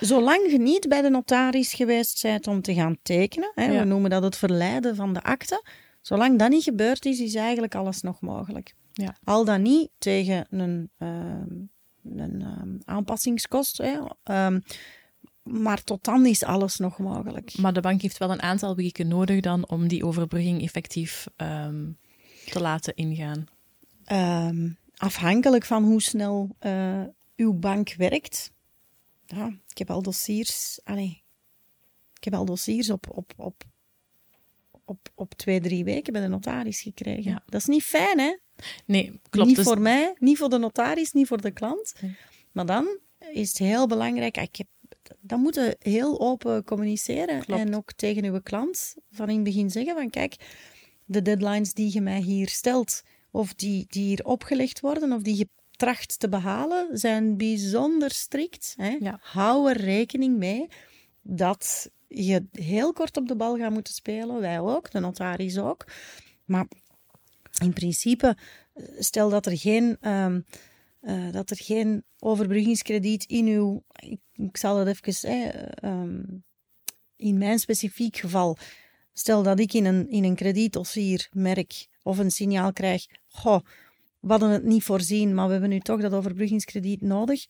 Zolang 0.00 0.50
je 0.50 0.58
niet 0.58 0.88
bij 0.88 1.02
de 1.02 1.10
notaris 1.10 1.72
geweest 1.72 2.22
bent 2.22 2.46
om 2.46 2.62
te 2.62 2.74
gaan 2.74 2.98
tekenen, 3.02 3.52
hè, 3.54 3.64
ja. 3.64 3.78
we 3.78 3.84
noemen 3.84 4.10
dat 4.10 4.22
het 4.22 4.36
verleiden 4.36 4.96
van 4.96 5.12
de 5.12 5.22
akte, 5.22 5.64
zolang 6.00 6.38
dat 6.38 6.50
niet 6.50 6.62
gebeurd 6.62 7.04
is, 7.04 7.20
is 7.20 7.34
eigenlijk 7.34 7.74
alles 7.74 8.00
nog 8.00 8.20
mogelijk. 8.20 8.74
Ja. 8.92 9.16
Al 9.24 9.44
dan 9.44 9.62
niet 9.62 9.90
tegen 9.98 10.46
een, 10.50 10.90
uh, 10.98 11.08
een 12.16 12.40
uh, 12.40 12.78
aanpassingskost. 12.84 13.78
Hè, 13.78 13.98
um, 14.46 14.62
maar 15.42 15.84
tot 15.84 16.04
dan 16.04 16.26
is 16.26 16.44
alles 16.44 16.76
nog 16.76 16.98
mogelijk. 16.98 17.58
Maar 17.58 17.72
de 17.72 17.80
bank 17.80 18.02
heeft 18.02 18.18
wel 18.18 18.30
een 18.30 18.42
aantal 18.42 18.76
weken 18.76 19.08
nodig 19.08 19.40
dan 19.40 19.68
om 19.68 19.88
die 19.88 20.04
overbrugging 20.04 20.62
effectief 20.62 21.26
te 22.46 22.60
laten 22.60 22.94
ingaan. 22.94 23.46
Afhankelijk 24.96 25.64
van 25.64 25.84
hoe 25.84 26.02
snel 26.02 26.56
uh, 26.60 27.02
uw 27.36 27.52
bank 27.52 27.94
werkt. 27.96 28.52
Ja, 29.26 29.52
ik 29.80 29.86
heb 29.86 29.96
al 29.96 30.02
dossiers. 30.02 30.80
Allee, 30.84 31.22
ik 32.14 32.24
heb 32.24 32.34
al 32.34 32.44
dossiers 32.44 32.90
op, 32.90 33.06
op, 33.10 33.32
op, 33.36 33.64
op, 34.84 35.08
op 35.14 35.34
twee, 35.34 35.60
drie 35.60 35.84
weken 35.84 36.12
bij 36.12 36.22
de 36.22 36.28
notaris 36.28 36.80
gekregen. 36.80 37.30
Ja. 37.30 37.42
Dat 37.46 37.60
is 37.60 37.66
niet 37.66 37.82
fijn, 37.82 38.18
hè? 38.18 38.36
Nee, 38.84 39.20
klopt. 39.30 39.48
Niet 39.48 39.56
dus... 39.56 39.64
voor 39.64 39.80
mij, 39.80 40.14
niet 40.18 40.38
voor 40.38 40.48
de 40.48 40.58
notaris, 40.58 41.12
niet 41.12 41.26
voor 41.26 41.40
de 41.40 41.50
klant. 41.50 41.94
Nee. 42.00 42.16
Maar 42.52 42.66
dan 42.66 42.98
is 43.32 43.48
het 43.48 43.58
heel 43.58 43.86
belangrijk. 43.86 44.36
Ik 44.36 44.56
heb 44.56 44.66
dan 45.20 45.40
moeten 45.40 45.66
we 45.66 45.76
heel 45.78 46.20
open 46.20 46.64
communiceren. 46.64 47.44
Klopt. 47.44 47.60
En 47.60 47.76
ook 47.76 47.92
tegen 47.92 48.24
uw 48.24 48.40
klant 48.40 48.94
van 49.10 49.28
in 49.28 49.34
het 49.34 49.44
begin 49.44 49.70
zeggen 49.70 49.94
van 49.94 50.10
kijk, 50.10 50.36
de 51.04 51.22
deadlines 51.22 51.72
die 51.72 51.92
je 51.92 52.00
mij 52.00 52.20
hier 52.20 52.48
stelt, 52.48 53.02
of 53.30 53.54
die, 53.54 53.86
die 53.88 54.04
hier 54.04 54.24
opgelegd 54.24 54.80
worden, 54.80 55.12
of 55.12 55.22
die 55.22 55.36
je 55.36 55.48
tracht 55.78 56.18
te 56.18 56.28
behalen, 56.28 56.98
zijn 56.98 57.36
bijzonder 57.36 58.10
strikt. 58.10 58.74
Hè? 58.76 58.96
Ja. 59.00 59.18
Hou 59.22 59.70
er 59.70 59.76
rekening 59.76 60.36
mee 60.36 60.68
dat 61.22 61.90
je 62.08 62.46
heel 62.52 62.92
kort 62.92 63.16
op 63.16 63.28
de 63.28 63.36
bal 63.36 63.56
gaat 63.56 63.72
moeten 63.72 63.94
spelen. 63.94 64.40
Wij 64.40 64.60
ook, 64.60 64.90
de 64.90 65.00
notaris 65.00 65.58
ook. 65.58 65.86
Maar 66.44 66.66
in 67.62 67.72
principe, 67.72 68.36
stel 68.98 69.30
dat 69.30 69.46
er 69.46 69.58
geen... 69.58 69.96
Um, 70.00 70.44
uh, 71.02 71.32
dat 71.32 71.50
er 71.50 71.56
geen 71.56 72.04
overbruggingskrediet 72.18 73.24
in 73.24 73.46
uw. 73.46 73.84
Ik, 73.94 74.20
ik 74.32 74.56
zal 74.56 74.76
het 74.76 74.88
even. 74.88 75.30
Eh, 75.30 75.90
um, 75.90 76.44
in 77.16 77.38
mijn 77.38 77.58
specifiek 77.58 78.16
geval. 78.16 78.56
Stel 79.12 79.42
dat 79.42 79.58
ik 79.58 79.72
in 79.72 79.84
een, 79.84 80.08
in 80.08 80.24
een 80.24 80.34
kredietdossier 80.34 81.28
merk 81.32 81.88
of 82.02 82.18
een 82.18 82.30
signaal 82.30 82.72
krijg. 82.72 83.06
Goh, 83.28 83.60
we 84.20 84.30
hadden 84.30 84.50
het 84.50 84.64
niet 84.64 84.82
voorzien, 84.82 85.34
maar 85.34 85.46
we 85.46 85.52
hebben 85.52 85.70
nu 85.70 85.80
toch 85.80 86.00
dat 86.00 86.12
overbruggingskrediet 86.12 87.00
nodig. 87.00 87.46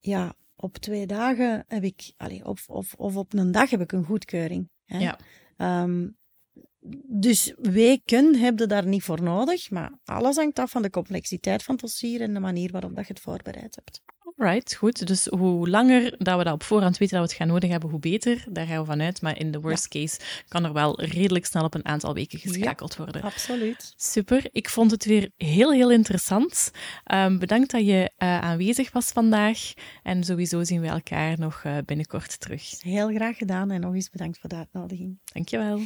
Ja, 0.00 0.34
op 0.56 0.76
twee 0.76 1.06
dagen 1.06 1.64
heb 1.68 1.82
ik. 1.82 2.12
Allez, 2.16 2.42
of, 2.42 2.68
of, 2.68 2.94
of 2.94 3.16
op 3.16 3.32
een 3.32 3.52
dag 3.52 3.70
heb 3.70 3.80
ik 3.80 3.92
een 3.92 4.04
goedkeuring. 4.04 4.68
Hè? 4.84 4.98
Ja. 4.98 5.18
Um, 5.82 6.16
dus 7.06 7.54
weken 7.56 8.34
heb 8.34 8.58
je 8.58 8.66
daar 8.66 8.86
niet 8.86 9.02
voor 9.02 9.22
nodig, 9.22 9.70
maar 9.70 9.98
alles 10.04 10.36
hangt 10.36 10.58
af 10.58 10.70
van 10.70 10.82
de 10.82 10.90
complexiteit 10.90 11.62
van 11.62 11.74
het 11.74 11.82
dossier 11.84 12.20
en 12.20 12.34
de 12.34 12.40
manier 12.40 12.72
waarop 12.72 12.94
dat 12.96 13.06
je 13.06 13.12
het 13.12 13.22
voorbereid 13.22 13.74
hebt. 13.74 14.02
Right, 14.38 14.74
goed. 14.74 15.06
Dus 15.06 15.26
hoe 15.26 15.68
langer 15.68 16.14
dat 16.18 16.38
we 16.38 16.44
dat 16.44 16.52
op 16.52 16.62
voorhand 16.62 16.98
weten 16.98 17.16
dat 17.18 17.26
we 17.26 17.32
het 17.32 17.42
gaan 17.42 17.52
nodig 17.52 17.70
hebben, 17.70 17.90
hoe 17.90 17.98
beter. 17.98 18.44
Daar 18.48 18.66
gaan 18.66 18.78
we 18.78 18.84
vanuit. 18.84 19.22
Maar 19.22 19.38
in 19.38 19.50
de 19.50 19.60
worst 19.60 19.92
ja. 19.92 20.00
case 20.00 20.20
kan 20.48 20.64
er 20.64 20.72
wel 20.72 21.00
redelijk 21.00 21.46
snel 21.46 21.64
op 21.64 21.74
een 21.74 21.84
aantal 21.84 22.14
weken 22.14 22.38
geschakeld 22.38 22.94
ja, 22.94 23.04
worden. 23.04 23.22
Absoluut. 23.22 23.94
Super. 23.96 24.48
Ik 24.52 24.68
vond 24.68 24.90
het 24.90 25.04
weer 25.04 25.30
heel, 25.36 25.72
heel 25.72 25.90
interessant. 25.90 26.70
Um, 27.14 27.38
bedankt 27.38 27.70
dat 27.70 27.86
je 27.86 28.10
uh, 28.18 28.38
aanwezig 28.38 28.92
was 28.92 29.10
vandaag. 29.10 29.72
En 30.02 30.24
sowieso 30.24 30.64
zien 30.64 30.80
we 30.80 30.86
elkaar 30.86 31.38
nog 31.38 31.62
uh, 31.66 31.76
binnenkort 31.84 32.40
terug. 32.40 32.82
Heel 32.82 33.08
graag 33.08 33.36
gedaan 33.36 33.70
en 33.70 33.80
nog 33.80 33.94
eens 33.94 34.10
bedankt 34.10 34.38
voor 34.38 34.48
de 34.48 34.56
uitnodiging. 34.56 35.18
Dankjewel. 35.32 35.80